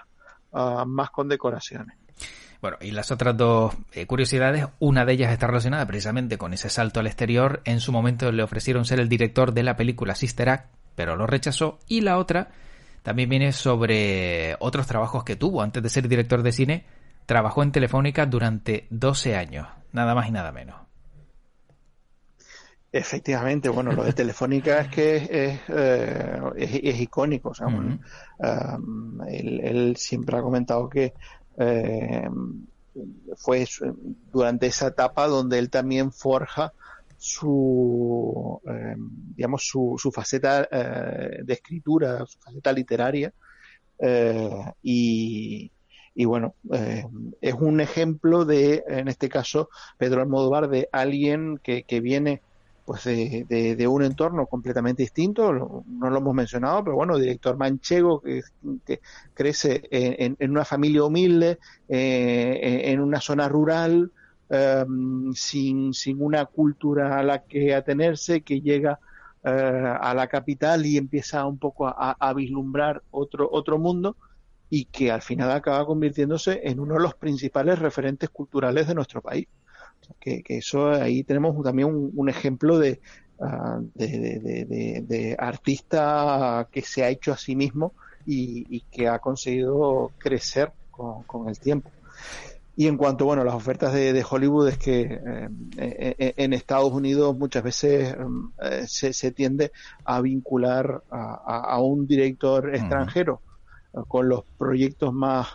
ah, 0.52 0.84
más 0.86 1.10
condecoraciones. 1.10 1.96
Bueno, 2.62 2.76
y 2.80 2.92
las 2.92 3.10
otras 3.10 3.36
dos 3.36 3.74
eh, 3.92 4.06
curiosidades, 4.06 4.66
una 4.78 5.04
de 5.04 5.14
ellas 5.14 5.32
está 5.32 5.48
relacionada 5.48 5.84
precisamente 5.84 6.38
con 6.38 6.54
ese 6.54 6.70
salto 6.70 7.00
al 7.00 7.08
exterior. 7.08 7.60
En 7.64 7.80
su 7.80 7.90
momento 7.90 8.30
le 8.30 8.44
ofrecieron 8.44 8.84
ser 8.84 9.00
el 9.00 9.08
director 9.08 9.52
de 9.52 9.64
la 9.64 9.76
película 9.76 10.14
Sister 10.14 10.48
Act, 10.48 10.70
pero 10.94 11.16
lo 11.16 11.26
rechazó. 11.26 11.78
Y 11.88 12.00
la 12.00 12.18
otra 12.18 12.50
también 13.02 13.28
viene 13.28 13.52
sobre 13.52 14.56
otros 14.60 14.86
trabajos 14.86 15.24
que 15.24 15.36
tuvo. 15.36 15.62
Antes 15.62 15.82
de 15.82 15.88
ser 15.88 16.08
director 16.08 16.42
de 16.42 16.52
cine, 16.52 16.84
trabajó 17.26 17.62
en 17.62 17.72
Telefónica 17.72 18.26
durante 18.26 18.86
12 18.90 19.36
años, 19.36 19.68
nada 19.92 20.14
más 20.14 20.28
y 20.28 20.32
nada 20.32 20.52
menos. 20.52 20.76
Efectivamente, 22.94 23.70
bueno, 23.70 23.92
lo 23.92 24.04
de 24.04 24.12
Telefónica 24.12 24.82
es 24.82 24.88
que 24.88 25.16
es, 25.16 25.60
eh, 25.68 27.00
icónico. 27.00 27.48
O 27.48 27.54
sea, 27.54 27.66
um, 27.68 29.20
él, 29.26 29.96
siempre 29.96 30.36
ha 30.36 30.42
comentado 30.42 30.90
que 30.90 31.14
eh, 31.56 32.28
fue 33.36 33.66
durante 34.30 34.66
esa 34.66 34.88
etapa 34.88 35.26
donde 35.26 35.58
él 35.58 35.70
también 35.70 36.12
forja 36.12 36.74
su, 37.22 38.60
eh, 38.68 38.96
digamos, 39.36 39.64
su, 39.64 39.94
su 39.96 40.10
faceta 40.10 40.68
eh, 40.68 41.38
de 41.44 41.52
escritura, 41.54 42.26
su 42.26 42.36
faceta 42.40 42.72
literaria. 42.72 43.32
Eh, 43.96 44.50
y, 44.82 45.70
y, 46.16 46.24
bueno, 46.24 46.56
es 47.40 47.54
un 47.54 47.80
ejemplo 47.80 48.44
de, 48.44 48.82
en 48.88 49.06
este 49.06 49.28
caso, 49.28 49.68
Pedro 49.98 50.20
Almodóvar, 50.20 50.68
de 50.68 50.88
alguien 50.90 51.60
que, 51.62 51.84
que 51.84 52.00
viene 52.00 52.42
pues 52.84 53.04
de, 53.04 53.46
de, 53.78 53.86
un 53.86 54.02
entorno 54.02 54.46
completamente 54.46 55.04
distinto, 55.04 55.52
no 55.52 56.10
lo 56.10 56.18
hemos 56.18 56.34
mencionado, 56.34 56.82
pero 56.82 56.96
bueno, 56.96 57.16
director 57.16 57.56
manchego 57.56 58.20
que, 58.20 58.42
que 58.84 59.00
crece 59.32 59.84
en, 59.92 60.36
en, 60.40 60.50
una 60.50 60.64
familia 60.64 61.04
humilde, 61.04 61.60
en 61.88 63.00
una 63.00 63.20
zona 63.20 63.48
rural, 63.48 64.10
Em, 64.54 65.32
sin, 65.32 65.94
sin 65.94 66.20
una 66.22 66.44
cultura 66.44 67.18
a 67.18 67.22
la 67.22 67.42
que 67.42 67.74
atenerse, 67.74 68.42
que 68.42 68.60
llega 68.60 69.00
eh, 69.42 69.48
a 69.48 70.12
la 70.12 70.26
capital 70.26 70.84
y 70.84 70.98
empieza 70.98 71.46
un 71.46 71.56
poco 71.56 71.86
a, 71.88 72.34
vislumbrar 72.34 73.02
otro, 73.10 73.48
otro 73.50 73.78
mundo 73.78 74.14
y 74.68 74.84
que 74.84 75.10
al 75.10 75.22
final 75.22 75.50
acaba 75.52 75.86
convirtiéndose 75.86 76.60
en 76.64 76.80
uno 76.80 76.96
de 76.96 77.00
los 77.00 77.14
principales 77.14 77.78
referentes 77.78 78.28
culturales 78.28 78.88
de 78.88 78.94
nuestro 78.94 79.22
país. 79.22 79.48
que, 80.20 80.42
eso 80.48 80.90
ahí 80.90 81.24
tenemos 81.24 81.56
también 81.64 81.88
un, 82.14 82.28
ejemplo 82.28 82.78
ah, 83.40 83.80
de, 83.94 85.02
de, 85.08 85.36
artista 85.38 86.68
que 86.70 86.82
se 86.82 87.04
ha 87.04 87.08
hecho 87.08 87.32
a 87.32 87.38
sí 87.38 87.56
mismo 87.56 87.94
y, 88.26 88.82
que 88.90 89.08
ha 89.08 89.18
conseguido 89.18 90.12
crecer 90.18 90.72
con 90.90 91.48
el 91.48 91.58
tiempo. 91.58 91.90
Y 92.74 92.86
en 92.86 92.96
cuanto 92.96 93.26
bueno, 93.26 93.44
las 93.44 93.54
ofertas 93.54 93.92
de, 93.92 94.24
Hollywood 94.28 94.68
es 94.68 94.78
que 94.78 95.02
eh, 95.02 95.48
eh, 95.76 96.14
eh, 96.18 96.34
en 96.38 96.52
Estados 96.54 96.92
Unidos 96.92 97.36
muchas 97.36 97.62
veces 97.62 98.16
se, 98.86 99.32
tiende 99.32 99.72
a 100.04 100.20
vincular 100.22 101.02
a, 101.10 101.80
un 101.80 102.06
director 102.06 102.74
extranjero 102.74 103.40
con 104.08 104.28
los 104.28 104.44
proyectos 104.56 105.12
más 105.12 105.48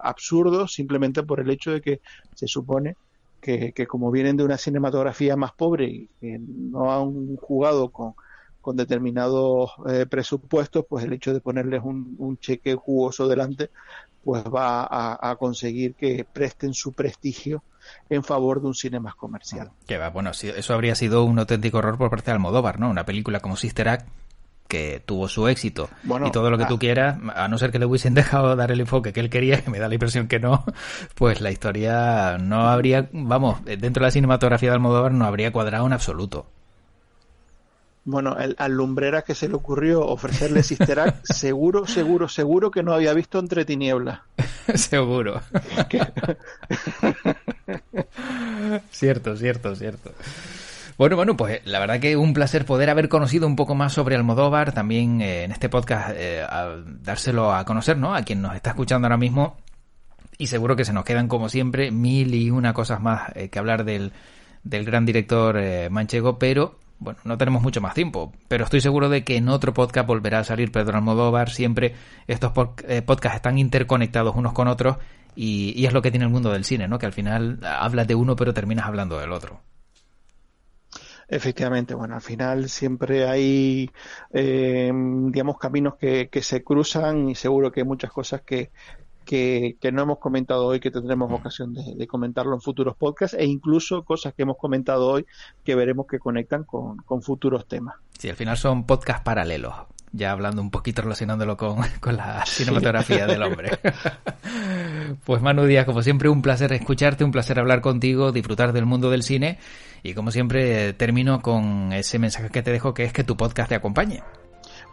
absurdos 0.00 0.72
simplemente 0.72 1.22
por 1.22 1.40
el 1.40 1.50
hecho 1.50 1.72
de 1.72 1.82
que 1.82 2.00
se 2.34 2.46
supone 2.46 2.96
que, 3.40 3.86
como 3.86 4.10
vienen 4.10 4.38
de 4.38 4.44
una 4.44 4.56
cinematografía 4.56 5.36
más 5.36 5.52
pobre 5.52 5.86
y 5.86 6.08
que 6.20 6.38
no 6.40 6.90
han 6.90 7.36
jugado 7.36 7.90
con, 7.90 8.14
con 8.60 8.76
determinados 8.76 9.72
presupuestos, 10.10 10.84
pues 10.88 11.04
el 11.04 11.12
hecho 11.12 11.32
de 11.32 11.40
ponerles 11.40 11.82
un, 11.82 12.16
un 12.18 12.38
cheque 12.38 12.74
jugoso 12.74 13.26
delante 13.26 13.70
pues 14.28 14.44
va 14.44 14.86
a, 14.90 15.36
conseguir 15.36 15.94
que 15.94 16.26
presten 16.30 16.74
su 16.74 16.92
prestigio 16.92 17.62
en 18.10 18.22
favor 18.22 18.60
de 18.60 18.66
un 18.66 18.74
cine 18.74 19.00
más 19.00 19.14
comercial. 19.14 19.70
Que 19.86 19.96
va, 19.96 20.10
bueno, 20.10 20.32
eso 20.32 20.74
habría 20.74 20.94
sido 20.94 21.24
un 21.24 21.38
auténtico 21.38 21.78
horror 21.78 21.96
por 21.96 22.10
parte 22.10 22.26
de 22.26 22.32
Almodóvar, 22.32 22.78
¿no? 22.78 22.90
Una 22.90 23.06
película 23.06 23.40
como 23.40 23.56
Sister 23.56 23.88
Act 23.88 24.06
que 24.66 25.02
tuvo 25.02 25.28
su 25.28 25.48
éxito 25.48 25.88
y 26.26 26.30
todo 26.30 26.50
lo 26.50 26.58
que 26.58 26.66
tú 26.66 26.74
ah. 26.74 26.78
quieras, 26.78 27.18
a 27.34 27.48
no 27.48 27.56
ser 27.56 27.70
que 27.70 27.78
le 27.78 27.86
hubiesen 27.86 28.12
dejado 28.14 28.54
dar 28.54 28.70
el 28.70 28.80
enfoque 28.80 29.14
que 29.14 29.20
él 29.20 29.30
quería, 29.30 29.62
que 29.62 29.70
me 29.70 29.78
da 29.78 29.88
la 29.88 29.94
impresión 29.94 30.28
que 30.28 30.40
no, 30.40 30.62
pues 31.14 31.40
la 31.40 31.50
historia 31.50 32.36
no 32.36 32.68
habría, 32.68 33.08
vamos, 33.12 33.64
dentro 33.64 34.02
de 34.02 34.08
la 34.08 34.10
cinematografía 34.10 34.68
de 34.68 34.74
Almodóvar 34.74 35.12
no 35.12 35.24
habría 35.24 35.52
cuadrado 35.52 35.86
en 35.86 35.94
absoluto 35.94 36.44
bueno, 38.10 38.34
al 38.56 38.72
lumbrera 38.72 39.20
que 39.22 39.34
se 39.34 39.48
le 39.48 39.54
ocurrió 39.54 40.06
ofrecerle 40.06 40.62
Sister 40.62 41.16
seguro, 41.24 41.86
seguro, 41.86 42.26
seguro 42.28 42.70
que 42.70 42.82
no 42.82 42.94
había 42.94 43.12
visto 43.12 43.38
Entre 43.38 43.66
Tinieblas. 43.66 44.20
seguro. 44.74 45.42
cierto, 48.90 49.36
cierto, 49.36 49.76
cierto. 49.76 50.12
Bueno, 50.96 51.16
bueno, 51.16 51.36
pues 51.36 51.60
la 51.66 51.80
verdad 51.80 52.00
que 52.00 52.16
un 52.16 52.32
placer 52.32 52.64
poder 52.64 52.88
haber 52.88 53.10
conocido 53.10 53.46
un 53.46 53.56
poco 53.56 53.74
más 53.74 53.92
sobre 53.92 54.16
Almodóvar, 54.16 54.72
también 54.72 55.20
eh, 55.20 55.44
en 55.44 55.52
este 55.52 55.68
podcast 55.68 56.14
eh, 56.16 56.46
dárselo 57.02 57.52
a 57.52 57.66
conocer, 57.66 57.98
¿no? 57.98 58.14
A 58.14 58.22
quien 58.22 58.40
nos 58.40 58.56
está 58.56 58.70
escuchando 58.70 59.06
ahora 59.06 59.18
mismo. 59.18 59.58
Y 60.38 60.46
seguro 60.46 60.76
que 60.76 60.86
se 60.86 60.94
nos 60.94 61.04
quedan, 61.04 61.28
como 61.28 61.50
siempre, 61.50 61.90
mil 61.90 62.34
y 62.34 62.50
una 62.50 62.72
cosas 62.72 63.02
más 63.02 63.32
eh, 63.34 63.50
que 63.50 63.58
hablar 63.58 63.84
del, 63.84 64.12
del 64.62 64.86
gran 64.86 65.04
director 65.04 65.60
manchego, 65.90 66.38
pero 66.38 66.78
bueno, 66.98 67.20
no 67.24 67.38
tenemos 67.38 67.62
mucho 67.62 67.80
más 67.80 67.94
tiempo, 67.94 68.32
pero 68.48 68.64
estoy 68.64 68.80
seguro 68.80 69.08
de 69.08 69.24
que 69.24 69.36
en 69.36 69.48
otro 69.48 69.72
podcast 69.72 70.06
volverá 70.06 70.40
a 70.40 70.44
salir 70.44 70.72
Pedro 70.72 70.96
Almodóvar. 70.96 71.50
Siempre 71.50 71.94
estos 72.26 72.52
eh, 72.88 73.02
podcasts 73.02 73.36
están 73.36 73.58
interconectados 73.58 74.34
unos 74.34 74.52
con 74.52 74.68
otros 74.68 74.96
y, 75.36 75.86
es 75.86 75.92
lo 75.92 76.02
que 76.02 76.10
tiene 76.10 76.26
el 76.26 76.32
mundo 76.32 76.50
del 76.50 76.64
cine, 76.64 76.88
¿no? 76.88 76.98
Que 76.98 77.06
al 77.06 77.12
final 77.12 77.60
hablas 77.62 78.08
de 78.08 78.16
uno 78.16 78.34
pero 78.34 78.52
terminas 78.52 78.86
hablando 78.86 79.18
del 79.18 79.32
otro. 79.32 79.60
Efectivamente, 81.28 81.94
bueno, 81.94 82.14
al 82.14 82.22
final 82.22 82.70
siempre 82.70 83.28
hay, 83.28 83.90
eh, 84.32 84.90
digamos, 84.94 85.58
caminos 85.58 85.96
que, 85.96 86.28
que 86.30 86.42
se 86.42 86.64
cruzan 86.64 87.28
y 87.28 87.34
seguro 87.34 87.70
que 87.70 87.80
hay 87.80 87.86
muchas 87.86 88.10
cosas 88.10 88.40
que, 88.40 88.70
que, 89.28 89.76
no 89.92 90.02
hemos 90.02 90.18
comentado 90.18 90.66
hoy 90.66 90.80
que 90.80 90.90
tendremos 90.90 91.30
ocasión 91.30 91.74
de, 91.74 92.06
comentarlo 92.06 92.54
en 92.54 92.62
futuros 92.62 92.96
podcasts 92.96 93.36
e 93.38 93.44
incluso 93.44 94.02
cosas 94.02 94.32
que 94.32 94.42
hemos 94.42 94.56
comentado 94.56 95.06
hoy 95.06 95.26
que 95.64 95.74
veremos 95.74 96.06
que 96.06 96.18
conectan 96.18 96.64
con, 96.64 96.96
con 96.98 97.20
futuros 97.20 97.68
temas. 97.68 97.96
Sí, 98.18 98.30
al 98.30 98.36
final 98.36 98.56
son 98.56 98.86
podcasts 98.86 99.22
paralelos 99.22 99.74
ya 100.12 100.32
hablando 100.32 100.62
un 100.62 100.70
poquito 100.70 101.02
relacionándolo 101.02 101.58
con, 101.58 101.76
la 102.16 102.46
cinematografía 102.46 103.26
del 103.26 103.42
hombre. 103.42 103.78
pues 105.26 105.42
Manu 105.42 105.66
Díaz, 105.66 105.84
como 105.84 106.02
siempre, 106.02 106.30
un 106.30 106.40
placer 106.40 106.72
escucharte, 106.72 107.22
un 107.22 107.30
placer 107.30 107.58
hablar 107.58 107.82
contigo, 107.82 108.32
disfrutar 108.32 108.72
del 108.72 108.86
mundo 108.86 109.10
del 109.10 109.22
cine 109.22 109.58
y 110.02 110.14
como 110.14 110.30
siempre 110.30 110.94
termino 110.94 111.42
con 111.42 111.92
ese 111.92 112.18
mensaje 112.18 112.48
que 112.48 112.62
te 112.62 112.72
dejo 112.72 112.94
que 112.94 113.04
es 113.04 113.12
que 113.12 113.24
tu 113.24 113.36
podcast 113.36 113.68
te 113.68 113.74
acompañe. 113.74 114.22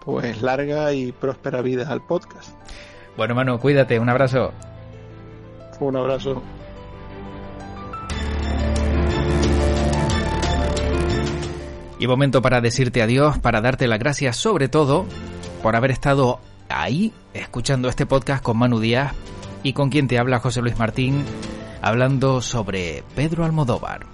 Pues 0.03 0.41
larga 0.41 0.91
y 0.91 1.13
próspera 1.13 1.61
vida 1.61 1.89
al 1.89 2.05
podcast. 2.05 2.49
Bueno, 3.17 3.33
Manu, 3.33 3.59
cuídate, 3.59 3.99
un 3.99 4.09
abrazo. 4.09 4.51
Un 5.79 5.95
abrazo. 5.95 6.41
Y 11.97 12.07
momento 12.07 12.41
para 12.41 12.59
decirte 12.59 13.01
adiós, 13.01 13.39
para 13.39 13.61
darte 13.61 13.87
las 13.87 13.99
gracias 13.99 14.35
sobre 14.35 14.67
todo 14.67 15.05
por 15.63 15.75
haber 15.75 15.91
estado 15.91 16.39
ahí 16.69 17.13
escuchando 17.33 17.87
este 17.87 18.05
podcast 18.05 18.43
con 18.43 18.57
Manu 18.57 18.79
Díaz 18.79 19.13
y 19.63 19.73
con 19.73 19.89
quien 19.89 20.07
te 20.07 20.19
habla 20.19 20.39
José 20.39 20.61
Luis 20.61 20.77
Martín, 20.77 21.23
hablando 21.81 22.41
sobre 22.41 23.03
Pedro 23.15 23.45
Almodóvar. 23.45 24.05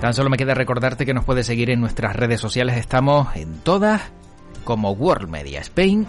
Tan 0.00 0.14
solo 0.14 0.30
me 0.30 0.38
queda 0.38 0.54
recordarte 0.54 1.04
que 1.04 1.12
nos 1.12 1.26
puedes 1.26 1.46
seguir 1.46 1.68
en 1.68 1.80
nuestras 1.80 2.16
redes 2.16 2.40
sociales, 2.40 2.78
estamos 2.78 3.36
en 3.36 3.60
todas 3.60 4.10
como 4.64 4.92
World 4.92 5.28
Media 5.28 5.60
Spain. 5.60 6.06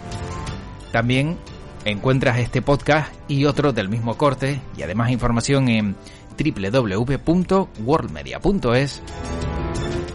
También 0.92 1.36
encuentras 1.84 2.38
este 2.38 2.62
podcast 2.62 3.12
y 3.28 3.44
otro 3.46 3.72
del 3.72 3.88
mismo 3.88 4.16
corte 4.16 4.60
y 4.76 4.82
además 4.82 5.10
información 5.10 5.68
en 5.68 5.96
www.worldmedia.es 6.38 9.02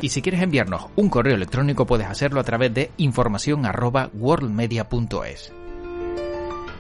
y 0.01 0.09
si 0.09 0.21
quieres 0.21 0.41
enviarnos 0.41 0.87
un 0.95 1.09
correo 1.09 1.35
electrónico 1.35 1.85
puedes 1.85 2.07
hacerlo 2.07 2.39
a 2.39 2.43
través 2.43 2.73
de 2.73 2.91
información@worldmedia.es. 2.97 5.53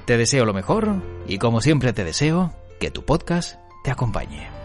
Te 0.05 0.17
deseo 0.17 0.45
lo 0.45 0.53
mejor 0.53 1.01
y 1.27 1.37
como 1.37 1.61
siempre 1.61 1.93
te 1.93 2.03
deseo 2.03 2.53
que 2.79 2.89
tu 2.91 3.03
podcast 3.03 3.59
te 3.83 3.91
acompañe. 3.91 4.56